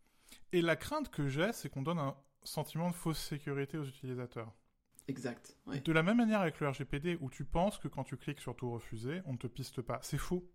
Et 0.54 0.62
la 0.62 0.78
crainte 0.78 1.12
que 1.12 1.28
j'ai, 1.28 1.52
c'est 1.52 1.70
qu'on 1.70 1.82
donne 1.82 2.00
un 2.00 2.16
sentiment 2.44 2.90
de 2.90 2.96
fausse 2.96 3.20
sécurité 3.20 3.78
aux 3.78 3.86
utilisateurs. 3.86 4.52
Exact. 5.08 5.58
De 5.68 5.92
la 5.92 6.04
même 6.04 6.18
manière 6.18 6.42
avec 6.42 6.60
le 6.60 6.70
RGPD, 6.70 7.18
où 7.22 7.30
tu 7.30 7.44
penses 7.44 7.78
que 7.78 7.88
quand 7.88 8.04
tu 8.04 8.18
cliques 8.18 8.40
sur 8.40 8.56
tout 8.56 8.72
refuser, 8.72 9.22
on 9.26 9.34
ne 9.34 9.38
te 9.38 9.48
piste 9.48 9.82
pas. 9.82 10.00
C'est 10.02 10.18
faux. 10.18 10.50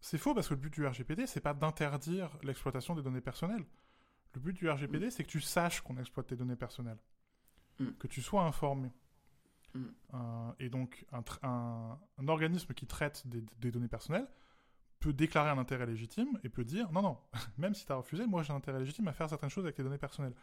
C'est 0.00 0.18
faux 0.18 0.34
parce 0.34 0.48
que 0.48 0.54
le 0.54 0.60
but 0.60 0.72
du 0.72 0.86
RGPD, 0.86 1.26
c'est 1.26 1.40
pas 1.40 1.54
d'interdire 1.54 2.30
l'exploitation 2.42 2.94
des 2.94 3.02
données 3.02 3.20
personnelles. 3.20 3.64
Le 4.34 4.40
but 4.40 4.52
du 4.52 4.68
RGPD, 4.68 5.06
mm. 5.06 5.10
c'est 5.10 5.24
que 5.24 5.30
tu 5.30 5.40
saches 5.40 5.80
qu'on 5.82 5.96
exploite 5.98 6.26
tes 6.26 6.36
données 6.36 6.56
personnelles. 6.56 6.98
Mm. 7.78 7.90
que 7.98 8.06
tu 8.06 8.22
sois 8.22 8.42
informé. 8.42 8.90
Mm. 9.74 9.84
Euh, 10.14 10.52
et 10.60 10.68
donc, 10.68 11.04
un, 11.42 11.98
organisme 12.26 12.72
qui 12.74 12.86
traite 12.86 13.26
des, 13.26 13.70
données 13.70 13.88
personnelles 13.88 14.28
peut 15.04 15.12
déclarer 15.12 15.50
un 15.50 15.58
intérêt 15.58 15.84
légitime 15.84 16.38
et 16.44 16.48
peut 16.48 16.64
dire 16.64 16.90
non, 16.90 17.02
non, 17.02 17.18
même 17.58 17.74
si 17.74 17.84
tu 17.84 17.92
as 17.92 17.96
refusé, 17.96 18.26
moi 18.26 18.42
j'ai 18.42 18.52
un 18.52 18.56
intérêt 18.56 18.78
légitime 18.78 19.06
à 19.08 19.12
faire 19.12 19.28
certaines 19.28 19.50
choses 19.50 19.64
avec 19.64 19.76
tes 19.76 19.82
données 19.82 19.98
personnelles. 19.98 20.34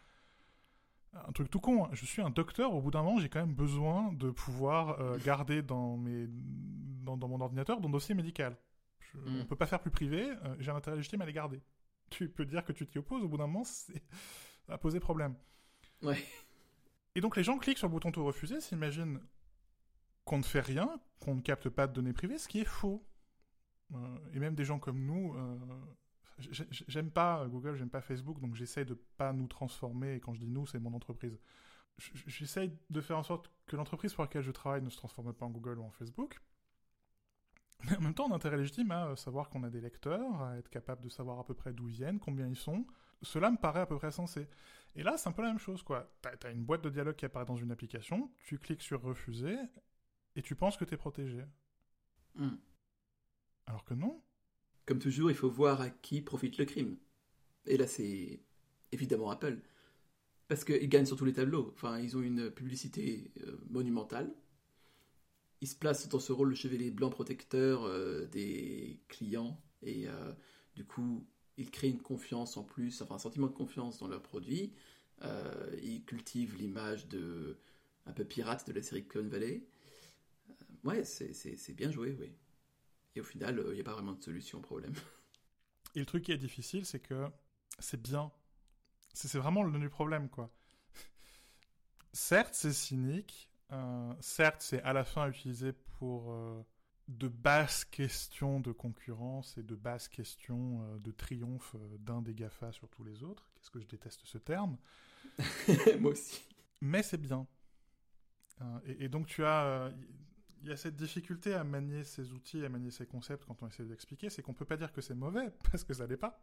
Un 1.14 1.32
truc 1.32 1.50
tout 1.50 1.60
con, 1.60 1.84
hein. 1.84 1.90
je 1.92 2.06
suis 2.06 2.22
un 2.22 2.30
docteur, 2.30 2.72
au 2.72 2.80
bout 2.80 2.92
d'un 2.92 3.02
moment 3.02 3.18
j'ai 3.18 3.28
quand 3.28 3.40
même 3.40 3.54
besoin 3.54 4.12
de 4.12 4.30
pouvoir 4.30 5.00
euh, 5.00 5.18
garder 5.24 5.62
dans, 5.62 5.96
mes, 5.96 6.26
dans, 6.28 7.16
mon 7.16 7.40
ordinateur 7.40 7.80
mon 7.80 7.90
dossier 7.90 8.14
médical. 8.14 8.56
Je, 9.00 9.18
mm. 9.18 9.40
On 9.42 9.44
peut 9.46 9.56
pas 9.56 9.66
faire 9.66 9.80
plus 9.80 9.90
privé, 9.90 10.30
euh, 10.30 10.56
j'ai 10.60 10.70
un 10.70 10.76
intérêt 10.76 10.96
légitime 10.96 11.22
à 11.22 11.26
les 11.26 11.32
garder. 11.32 11.60
Tu 12.10 12.28
peux 12.28 12.44
dire 12.44 12.62
que 12.62 12.72
tu 12.72 12.86
t'y 12.86 12.98
opposes, 12.98 13.22
au 13.22 13.28
bout 13.28 13.38
d'un 13.38 13.46
moment, 13.46 13.64
ça 13.64 13.92
va 14.68 14.76
poser 14.76 15.00
problème. 15.00 15.34
Ouais. 16.02 16.22
Et 17.14 17.22
donc 17.22 17.36
les 17.36 17.42
gens 17.42 17.56
cliquent 17.56 17.78
sur 17.78 17.88
le 17.88 17.92
bouton 17.92 18.12
tout 18.12 18.22
refuser, 18.22 18.60
s'imaginent 18.60 19.18
qu'on 20.26 20.36
ne 20.36 20.42
fait 20.42 20.60
rien, 20.60 21.00
qu'on 21.20 21.36
ne 21.36 21.40
capte 21.40 21.70
pas 21.70 21.86
de 21.86 21.94
données 21.94 22.12
privées, 22.12 22.36
ce 22.36 22.48
qui 22.48 22.60
est 22.60 22.66
faux. 22.66 23.02
Euh, 23.94 24.18
et 24.32 24.38
même 24.38 24.54
des 24.54 24.64
gens 24.64 24.78
comme 24.78 25.04
nous, 25.04 25.34
euh, 25.34 25.58
j'aime 26.88 27.10
pas 27.10 27.46
Google, 27.48 27.76
j'aime 27.76 27.90
pas 27.90 28.00
Facebook, 28.00 28.40
donc 28.40 28.54
j'essaye 28.54 28.84
de 28.84 28.94
pas 28.94 29.32
nous 29.32 29.46
transformer. 29.46 30.14
Et 30.14 30.20
quand 30.20 30.34
je 30.34 30.40
dis 30.40 30.48
nous, 30.48 30.66
c'est 30.66 30.78
mon 30.78 30.94
entreprise. 30.94 31.38
J'essaye 31.98 32.76
de 32.90 33.00
faire 33.00 33.18
en 33.18 33.22
sorte 33.22 33.50
que 33.66 33.76
l'entreprise 33.76 34.14
pour 34.14 34.24
laquelle 34.24 34.42
je 34.42 34.50
travaille 34.50 34.82
ne 34.82 34.90
se 34.90 34.96
transforme 34.96 35.32
pas 35.32 35.46
en 35.46 35.50
Google 35.50 35.78
ou 35.78 35.84
en 35.84 35.90
Facebook. 35.90 36.40
Mais 37.84 37.96
en 37.96 38.00
même 38.00 38.14
temps, 38.14 38.26
on 38.28 38.32
a 38.32 38.36
intérêt 38.36 38.56
légitime 38.56 38.90
à 38.92 39.16
savoir 39.16 39.50
qu'on 39.50 39.62
a 39.64 39.70
des 39.70 39.80
lecteurs, 39.80 40.42
à 40.42 40.56
être 40.56 40.68
capable 40.68 41.02
de 41.02 41.08
savoir 41.08 41.38
à 41.38 41.44
peu 41.44 41.54
près 41.54 41.72
d'où 41.72 41.88
ils 41.88 41.94
viennent, 41.94 42.20
combien 42.20 42.46
ils 42.46 42.56
sont. 42.56 42.86
Cela 43.22 43.50
me 43.50 43.56
paraît 43.56 43.80
à 43.80 43.86
peu 43.86 43.96
près 43.96 44.10
sensé. 44.10 44.48
Et 44.94 45.02
là, 45.02 45.16
c'est 45.16 45.28
un 45.28 45.32
peu 45.32 45.42
la 45.42 45.48
même 45.48 45.58
chose, 45.58 45.82
quoi. 45.82 46.10
T'as 46.20 46.30
as 46.44 46.50
une 46.50 46.64
boîte 46.64 46.82
de 46.82 46.90
dialogue 46.90 47.16
qui 47.16 47.24
apparaît 47.24 47.44
dans 47.44 47.56
une 47.56 47.72
application, 47.72 48.30
tu 48.44 48.58
cliques 48.58 48.82
sur 48.82 49.02
refuser, 49.02 49.56
et 50.36 50.42
tu 50.42 50.54
penses 50.54 50.76
que 50.76 50.84
t'es 50.84 50.96
protégé. 50.96 51.44
Hmm. 52.34 52.56
Alors 53.66 53.84
que 53.84 53.94
non. 53.94 54.20
Comme 54.86 54.98
toujours, 54.98 55.30
il 55.30 55.36
faut 55.36 55.50
voir 55.50 55.80
à 55.80 55.90
qui 55.90 56.20
profite 56.20 56.58
le 56.58 56.64
crime. 56.64 56.96
Et 57.66 57.76
là, 57.76 57.86
c'est 57.86 58.40
évidemment 58.90 59.30
Apple. 59.30 59.58
Parce 60.48 60.64
qu'ils 60.64 60.88
gagnent 60.88 61.06
sur 61.06 61.16
tous 61.16 61.24
les 61.24 61.32
tableaux. 61.32 61.72
Enfin, 61.74 61.98
ils 61.98 62.16
ont 62.16 62.22
une 62.22 62.50
publicité 62.50 63.30
euh, 63.46 63.56
monumentale. 63.70 64.34
Ils 65.60 65.68
se 65.68 65.76
placent 65.76 66.08
dans 66.08 66.18
ce 66.18 66.32
rôle 66.32 66.50
de 66.50 66.54
chevalier 66.54 66.90
blanc 66.90 67.10
protecteur 67.10 67.84
euh, 67.84 68.26
des 68.26 69.00
clients. 69.08 69.60
Et 69.82 70.08
euh, 70.08 70.32
du 70.74 70.84
coup, 70.84 71.24
ils 71.56 71.70
créent 71.70 71.90
une 71.90 72.02
confiance 72.02 72.56
en 72.56 72.64
plus, 72.64 73.00
enfin 73.02 73.14
un 73.14 73.18
sentiment 73.18 73.46
de 73.46 73.52
confiance 73.52 73.98
dans 73.98 74.08
leurs 74.08 74.22
produits. 74.22 74.72
Ils 75.82 76.04
cultivent 76.04 76.56
l'image 76.56 77.06
de 77.08 77.56
un 78.06 78.12
peu 78.12 78.24
pirate 78.24 78.66
de 78.66 78.72
la 78.72 78.82
série 78.82 79.06
Clone 79.06 79.28
Valley. 79.28 79.64
Ouais, 80.82 81.04
c'est 81.04 81.74
bien 81.74 81.92
joué, 81.92 82.16
oui. 82.18 82.32
Et 83.14 83.20
au 83.20 83.24
final, 83.24 83.62
il 83.68 83.74
n'y 83.74 83.80
a 83.80 83.84
pas 83.84 83.92
vraiment 83.92 84.12
de 84.12 84.22
solution 84.22 84.58
au 84.58 84.62
problème. 84.62 84.94
Et 85.94 86.00
le 86.00 86.06
truc 86.06 86.24
qui 86.24 86.32
est 86.32 86.38
difficile, 86.38 86.86
c'est 86.86 87.00
que 87.00 87.28
c'est 87.78 88.00
bien. 88.00 88.30
C'est 89.12 89.36
vraiment 89.38 89.62
le 89.62 89.78
du 89.78 89.90
problème, 89.90 90.28
quoi. 90.28 90.50
certes, 92.12 92.54
c'est 92.54 92.72
cynique. 92.72 93.50
Euh, 93.72 94.14
certes, 94.20 94.62
c'est 94.62 94.82
à 94.82 94.92
la 94.92 95.04
fin 95.04 95.28
utilisé 95.28 95.72
pour 95.98 96.32
euh, 96.32 96.62
de 97.08 97.28
basses 97.28 97.84
questions 97.84 98.60
de 98.60 98.72
concurrence 98.72 99.56
et 99.58 99.62
de 99.62 99.74
basses 99.74 100.08
questions 100.08 100.82
euh, 100.82 100.98
de 100.98 101.10
triomphe 101.10 101.76
d'un 101.98 102.22
des 102.22 102.34
GAFA 102.34 102.72
sur 102.72 102.88
tous 102.88 103.04
les 103.04 103.22
autres. 103.22 103.50
Qu'est-ce 103.54 103.70
que 103.70 103.80
je 103.80 103.86
déteste 103.86 104.22
ce 104.24 104.38
terme? 104.38 104.78
Moi 106.00 106.12
aussi. 106.12 106.42
Mais 106.80 107.02
c'est 107.02 107.20
bien. 107.20 107.46
Et, 108.86 109.04
et, 109.04 109.08
donc, 109.08 109.26
tu 109.26 109.44
as 109.44 109.92
il 110.62 110.68
y 110.68 110.72
a 110.72 110.76
cette 110.76 110.96
difficulté 110.96 111.54
à 111.54 111.64
manier 111.64 112.04
ces 112.04 112.32
outils, 112.32 112.64
à 112.64 112.68
manier 112.68 112.90
ces 112.90 113.06
concepts 113.06 113.44
quand 113.44 113.62
on 113.62 113.68
essaie 113.68 113.84
d'expliquer, 113.84 114.30
c'est 114.30 114.42
qu'on 114.42 114.54
peut 114.54 114.64
pas 114.64 114.76
dire 114.76 114.92
que 114.92 115.00
c'est 115.00 115.14
mauvais 115.14 115.50
parce 115.70 115.84
que 115.84 115.94
ça 115.94 116.06
l'est 116.06 116.16
pas, 116.16 116.40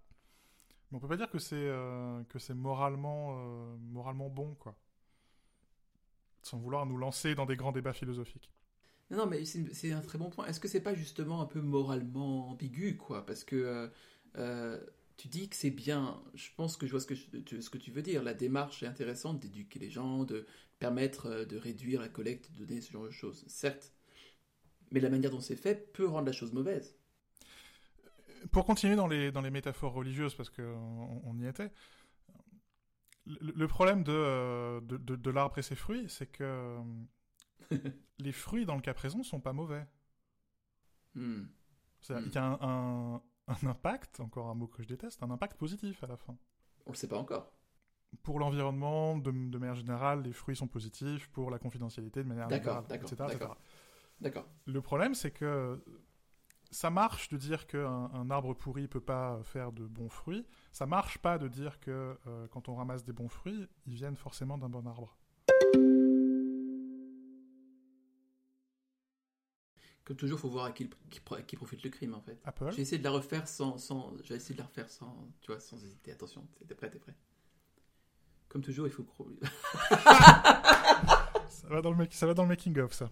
mais 0.91 0.97
on 0.97 0.99
peut 0.99 1.07
pas 1.07 1.17
dire 1.17 1.29
que 1.29 1.39
c'est 1.39 1.55
euh, 1.55 2.23
que 2.25 2.39
c'est 2.39 2.53
moralement 2.53 3.37
euh, 3.37 3.77
moralement 3.77 4.29
bon 4.29 4.55
quoi, 4.55 4.75
sans 6.43 6.57
vouloir 6.57 6.85
nous 6.85 6.97
lancer 6.97 7.35
dans 7.35 7.45
des 7.45 7.55
grands 7.55 7.71
débats 7.71 7.93
philosophiques. 7.93 8.51
Non, 9.11 9.25
mais 9.25 9.43
c'est 9.43 9.91
un 9.91 10.01
très 10.01 10.19
bon 10.19 10.29
point. 10.29 10.45
Est-ce 10.45 10.59
que 10.59 10.67
c'est 10.67 10.81
pas 10.81 10.93
justement 10.93 11.41
un 11.41 11.47
peu 11.47 11.61
moralement 11.61 12.51
ambigu 12.51 12.95
quoi, 12.95 13.25
parce 13.25 13.43
que 13.43 13.89
euh, 14.37 14.79
tu 15.17 15.27
dis 15.29 15.49
que 15.49 15.55
c'est 15.55 15.71
bien. 15.71 16.21
Je 16.35 16.49
pense 16.55 16.77
que 16.77 16.85
je 16.85 16.91
vois 16.91 16.99
ce 16.99 17.07
que, 17.07 17.15
ce 17.15 17.69
que 17.71 17.77
tu 17.79 17.89
veux 17.89 18.03
dire. 18.03 18.21
La 18.21 18.35
démarche 18.35 18.83
est 18.83 18.87
intéressante 18.87 19.39
d'éduquer 19.39 19.79
les 19.79 19.89
gens, 19.89 20.25
de 20.25 20.45
permettre 20.77 21.43
de 21.45 21.57
réduire 21.57 22.01
la 22.01 22.07
collecte 22.07 22.51
de 22.51 22.65
données, 22.65 22.81
ce 22.81 22.91
genre 22.91 23.03
de 23.03 23.09
choses. 23.09 23.43
Certes, 23.47 23.93
mais 24.91 24.99
la 24.99 25.09
manière 25.09 25.31
dont 25.31 25.39
c'est 25.39 25.55
fait 25.55 25.91
peut 25.93 26.07
rendre 26.07 26.25
la 26.25 26.31
chose 26.31 26.53
mauvaise. 26.53 26.95
Pour 28.51 28.65
continuer 28.65 28.95
dans 28.95 29.07
les, 29.07 29.31
dans 29.31 29.41
les 29.41 29.51
métaphores 29.51 29.93
religieuses, 29.93 30.35
parce 30.35 30.49
qu'on 30.49 31.21
on 31.23 31.37
y 31.37 31.45
était, 31.45 31.71
le, 33.25 33.67
problème 33.67 34.03
de, 34.03 34.79
de, 34.81 35.15
de, 35.15 35.29
l'arbre 35.29 35.57
et 35.57 35.61
ses 35.61 35.75
fruits, 35.75 36.05
c'est 36.09 36.27
que 36.27 36.77
les 38.19 38.31
fruits, 38.31 38.65
dans 38.65 38.75
le 38.75 38.81
cas 38.81 38.93
présent, 38.93 39.23
sont 39.23 39.39
pas 39.39 39.53
mauvais. 39.53 39.85
Il 41.15 41.47
y 42.09 42.37
a 42.37 42.57
un, 42.61 43.21
un, 43.47 43.67
impact, 43.67 44.19
encore 44.19 44.47
un 44.47 44.55
mot 44.55 44.67
que 44.67 44.81
je 44.81 44.87
déteste, 44.87 45.21
un 45.21 45.29
impact 45.31 45.57
positif 45.57 46.03
à 46.03 46.07
la 46.07 46.17
fin. 46.17 46.37
On 46.85 46.91
le 46.91 46.95
sait 46.95 47.07
pas 47.07 47.17
encore. 47.17 47.51
Pour 48.23 48.39
l'environnement, 48.39 49.17
de, 49.17 49.31
de, 49.31 49.57
manière 49.57 49.75
générale, 49.75 50.23
les 50.23 50.33
fruits 50.33 50.55
sont 50.55 50.67
positifs. 50.67 51.27
Pour 51.29 51.51
la 51.51 51.59
confidentialité, 51.59 52.23
de 52.23 52.27
manière 52.27 52.49
générale, 52.49 52.85
etc. 52.89 53.25
etc. 53.31 53.51
D'accord. 54.21 54.47
Le 54.65 54.81
problème, 54.81 55.13
c'est 55.13 55.31
que 55.31 55.81
ça 56.71 56.89
marche 56.89 57.29
de 57.29 57.37
dire 57.37 57.67
qu'un 57.67 58.11
un 58.13 58.29
arbre 58.29 58.53
pourri 58.53 58.87
peut 58.87 58.99
pas 59.01 59.39
faire 59.43 59.71
de 59.71 59.85
bons 59.85 60.09
fruits. 60.09 60.45
Ça 60.71 60.85
marche 60.85 61.17
pas 61.17 61.37
de 61.37 61.47
dire 61.47 61.79
que 61.79 62.17
euh, 62.27 62.47
quand 62.51 62.69
on 62.69 62.75
ramasse 62.75 63.03
des 63.03 63.13
bons 63.13 63.29
fruits, 63.29 63.67
ils 63.87 63.95
viennent 63.95 64.17
forcément 64.17 64.57
d'un 64.57 64.69
bon 64.69 64.85
arbre. 64.85 65.17
Comme 70.03 70.17
toujours, 70.17 70.39
il 70.39 70.41
faut 70.41 70.49
voir 70.49 70.65
à 70.65 70.71
qui, 70.71 70.89
qui, 71.11 71.55
profite 71.55 71.83
le 71.83 71.89
crime 71.91 72.15
en 72.15 72.21
fait. 72.21 72.39
Apple. 72.43 72.71
J'ai 72.71 72.81
essayé 72.81 72.97
de 72.97 73.03
la 73.03 73.11
refaire 73.11 73.47
sans, 73.47 73.77
sans 73.77 74.15
j'ai 74.23 74.33
essayé 74.35 74.55
de 74.55 74.59
la 74.59 74.65
refaire 74.65 74.89
sans, 74.89 75.29
tu 75.41 75.51
vois, 75.51 75.59
sans 75.59 75.77
hésiter. 75.83 76.11
Attention, 76.11 76.47
t'es 76.67 76.73
prêt, 76.73 76.89
t'es 76.89 76.97
prêt. 76.97 77.15
Comme 78.47 78.63
toujours, 78.63 78.87
il 78.87 78.91
faut. 78.91 79.05
ça 81.49 81.67
va 81.67 81.81
dans 81.83 81.91
le 81.91 82.07
ça 82.09 82.25
va 82.25 82.33
dans 82.33 82.41
le 82.41 82.49
making 82.49 82.79
of 82.79 82.91
ça. 82.93 83.11